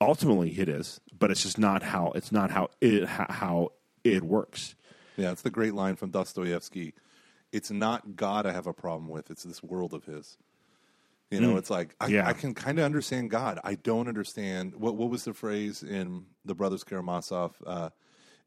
[0.00, 3.72] Ultimately, it is, but it's just not how it's not how it how, how
[4.04, 4.76] it works.
[5.16, 6.94] Yeah, it's the great line from Dostoevsky.
[7.50, 10.36] It's not God I have a problem with, it's this world of his.
[11.30, 12.26] You know, it's like I, Yeah.
[12.26, 13.60] I can kind of understand God.
[13.62, 17.56] I don't understand what what was the phrase in the Brothers Karamazov?
[17.66, 17.90] Uh,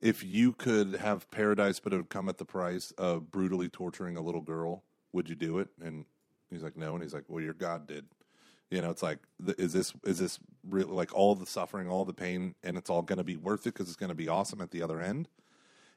[0.02, 4.18] if you could have paradise, but it would come at the price of brutally torturing
[4.18, 5.70] a little girl, would you do it?
[5.80, 6.06] And
[6.50, 6.96] he's like, no.
[6.96, 8.06] And he's like, well, your God did.
[8.72, 9.20] You know, it's like,
[9.58, 10.88] is this is this real?
[10.88, 13.74] Like all the suffering, all the pain, and it's all going to be worth it
[13.74, 15.28] because it's going to be awesome at the other end.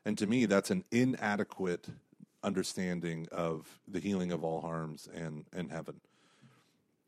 [0.04, 1.86] And to me, that's an inadequate
[2.42, 6.00] understanding of the healing of all harms and and heaven.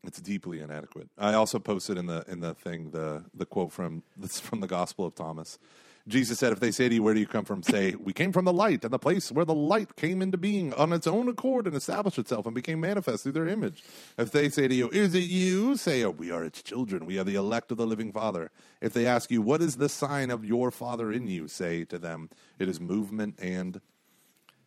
[0.07, 1.09] It's deeply inadequate.
[1.17, 4.67] I also posted in the in the thing the the quote from this from the
[4.67, 5.59] Gospel of Thomas.
[6.07, 7.61] Jesus said, "If they say to you, where do you come from?
[7.61, 10.73] Say, we came from the light, and the place where the light came into being
[10.75, 13.83] on its own accord and established itself and became manifest through their image.
[14.17, 15.75] If they say to you, is it you?
[15.75, 17.05] Say, oh, we are its children.
[17.05, 18.51] We are the elect of the living Father.
[18.79, 21.49] If they ask you, what is the sign of your Father in you?
[21.49, 23.81] Say to them, it is movement and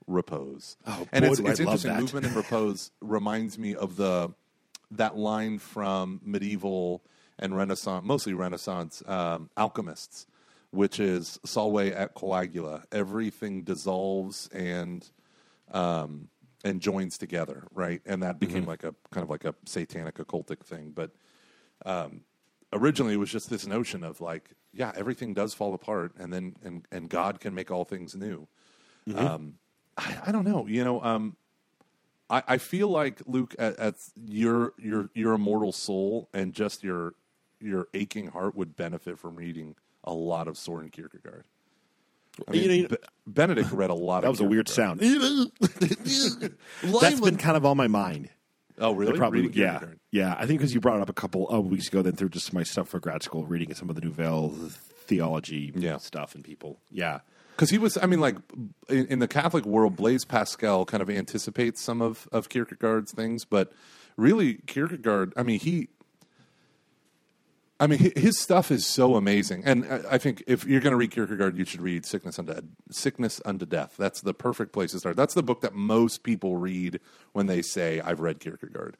[0.06, 0.76] repose.
[0.86, 1.96] Oh, and boy, it's, it's interesting.
[1.96, 4.34] Movement and repose reminds me of the
[4.90, 7.02] that line from medieval
[7.38, 10.26] and Renaissance, mostly Renaissance um, alchemists,
[10.70, 12.84] which is Solve et coagula.
[12.92, 15.08] Everything dissolves and
[15.72, 16.28] um,
[16.64, 18.02] and joins together, right?
[18.04, 21.10] And that became like a kind of like a satanic occultic thing, but
[21.86, 22.22] um,
[22.72, 26.56] originally it was just this notion of like, yeah, everything does fall apart, and then
[26.62, 28.46] and and God can make all things new.
[29.16, 29.54] Um,
[29.96, 31.00] I, I don't know, you know.
[32.30, 37.14] I, I feel like Luke, at, at your your your immortal soul and just your
[37.60, 39.74] your aching heart would benefit from reading
[40.04, 41.44] a lot of Soren Kierkegaard.
[42.48, 44.20] I mean, You know, you- Be- Benedict read a lot.
[44.22, 45.00] That of was a weird sound.
[46.82, 48.30] That's been kind of on my mind.
[48.78, 49.12] Oh, really?
[49.18, 50.00] Probably, Reading yeah, Kierkegaard.
[50.10, 50.34] yeah.
[50.38, 52.52] I think because you brought it up a couple of weeks ago, then through just
[52.54, 55.98] my stuff for grad school, reading some of the Nouvelle theology Yeah.
[55.98, 56.80] stuff and people.
[56.90, 57.20] Yeah,
[57.60, 58.36] Because he was, I mean, like
[58.88, 63.44] in, in the Catholic world, Blaise Pascal kind of anticipates some of, of Kierkegaard's things,
[63.44, 63.70] but
[64.16, 65.88] really, Kierkegaard, I mean, he
[67.78, 71.10] I mean, his stuff is so amazing, and I think if you're going to read
[71.10, 75.16] Kierkegaard, you should read "Sickness Unto Sickness Unto Death." That's the perfect place to start.
[75.16, 76.98] That's the book that most people read
[77.32, 78.96] when they say, "I've read Kierkegaard."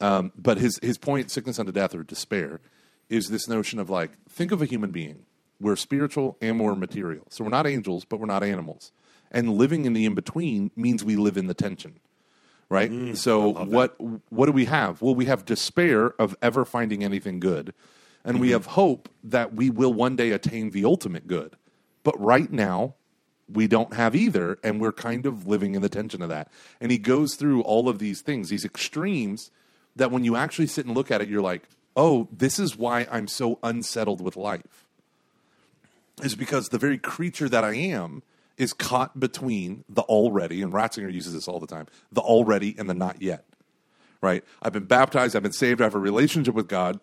[0.00, 2.60] Um, but his his point, "Sickness Unto Death" or despair,
[3.08, 5.24] is this notion of like, think of a human being.
[5.60, 8.92] We're spiritual and we're material, so we're not angels, but we're not animals.
[9.30, 12.00] And living in the in between means we live in the tension
[12.68, 13.16] right?
[13.16, 13.96] so what
[14.30, 15.02] what do we have?
[15.02, 17.72] Well, we have despair of ever finding anything good,
[18.24, 21.56] and we have hope that we will one day attain the ultimate good.
[22.02, 22.94] But right now,
[23.48, 26.50] we don't have either, and we're kind of living in the tension of that.
[26.80, 29.50] And he goes through all of these things, these extremes
[29.94, 33.06] that when you actually sit and look at it, you're like, "Oh, this is why
[33.10, 34.85] I'm so unsettled with life."
[36.22, 38.22] Is because the very creature that I am
[38.56, 42.88] is caught between the already, and Ratzinger uses this all the time, the already and
[42.88, 43.44] the not yet.
[44.22, 44.42] Right?
[44.62, 46.98] I've been baptized, I've been saved, I have a relationship with God,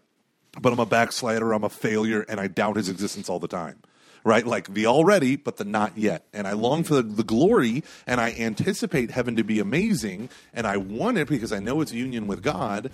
[0.59, 3.79] but I'm a backslider, I'm a failure, and I doubt his existence all the time.
[4.23, 4.47] Right?
[4.47, 6.25] Like the already, but the not yet.
[6.33, 10.65] And I long for the, the glory, and I anticipate heaven to be amazing, and
[10.65, 12.89] I want it because I know it's union with God,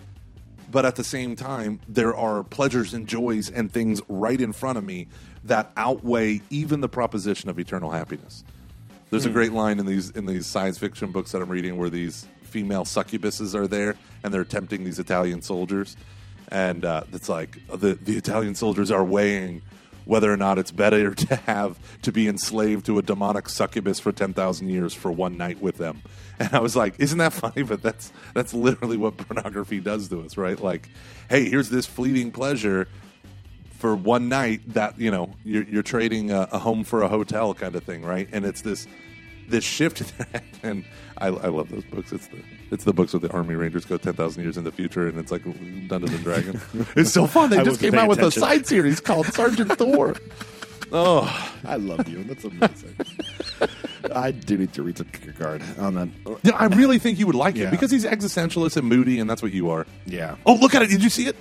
[0.72, 4.78] but at the same time, there are pleasures and joys and things right in front
[4.78, 5.08] of me
[5.44, 8.44] that outweigh even the proposition of eternal happiness.
[9.10, 11.90] There's a great line in these in these science fiction books that I'm reading where
[11.90, 15.98] these female succubuses are there and they're tempting these Italian soldiers,
[16.50, 19.64] and uh, it's like the the Italian soldiers are weighing
[20.10, 24.12] whether or not it's better to have to be enslaved to a demonic succubus for
[24.12, 26.02] 10,000 years for one night with them.
[26.40, 27.62] And I was like, isn't that funny?
[27.62, 30.60] But that's that's literally what pornography does to us, right?
[30.60, 30.90] Like,
[31.30, 32.88] hey, here's this fleeting pleasure
[33.80, 37.54] for one night that, you know, you're, you're trading a, a home for a hotel
[37.54, 38.28] kind of thing, right?
[38.32, 38.86] And it's this
[39.48, 40.14] this shift
[40.64, 40.86] and
[41.18, 42.12] I, I love those books.
[42.12, 42.38] It's the
[42.72, 45.18] it's the books where the Army Rangers go ten thousand years in the future, and
[45.18, 45.44] it's like
[45.88, 46.62] Dungeons and Dragons.
[46.96, 47.50] it's so fun.
[47.50, 50.16] They I just came out paying with a side series called Sergeant Thor.
[50.92, 52.24] Oh, I love you.
[52.24, 52.96] That's amazing.
[54.14, 56.10] I do need to read some Kierkegaard on that.
[56.44, 59.42] yeah, I really think you would like it because he's existentialist and moody, and that's
[59.42, 59.86] what you are.
[60.06, 60.36] Yeah.
[60.46, 60.90] Oh, look at it!
[60.90, 61.36] Did you see it?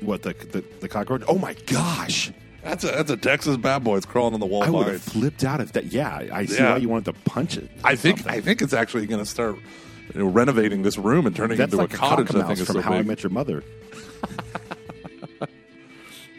[0.00, 1.22] What the the, the cockroach?
[1.28, 2.32] Oh my gosh!
[2.62, 3.96] That's a that's a Texas bad boy.
[3.98, 4.92] It's crawling on the wall I would behind.
[4.92, 5.86] have flipped out if that.
[5.86, 6.72] Yeah, I see Yeah.
[6.72, 7.70] why you wanted to punch it.
[7.84, 8.26] I think.
[8.26, 9.56] I think it's actually going to start
[10.14, 12.30] you know, renovating this room and turning that's into like a a cottage.
[12.30, 13.06] I cockamouse think is from so How I big.
[13.06, 13.62] Met Your Mother.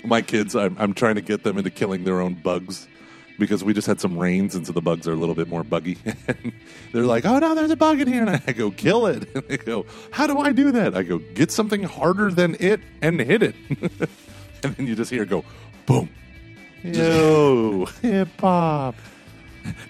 [0.04, 2.88] My kids, I'm, I'm trying to get them into killing their own bugs
[3.42, 5.64] because we just had some rains, and so the bugs are a little bit more
[5.64, 5.98] buggy.
[6.06, 6.54] and
[6.94, 9.44] they're like, "Oh no, there's a bug in here," and I go, "Kill it." And
[9.48, 13.20] they go, "How do I do that?" I go, "Get something harder than it and
[13.20, 13.56] hit it."
[14.64, 15.44] and then you just hear it go,
[15.86, 16.10] boom.
[16.84, 18.96] Yo, hip hop.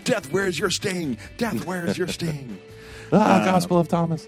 [0.04, 1.18] Death, where's your sting?
[1.38, 2.58] Death, where's your sting?
[3.12, 4.28] Ah, Gospel of Thomas.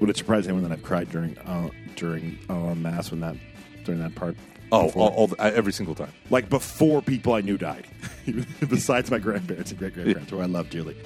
[0.00, 3.36] Would it surprise anyone that I've cried during uh, during uh, mass when that
[3.84, 4.36] during that part?
[4.72, 6.12] Oh, all, all the, uh, every single time.
[6.30, 7.86] like before people I knew died,
[8.68, 10.96] besides my grandparents and great grandparents, who I love dearly.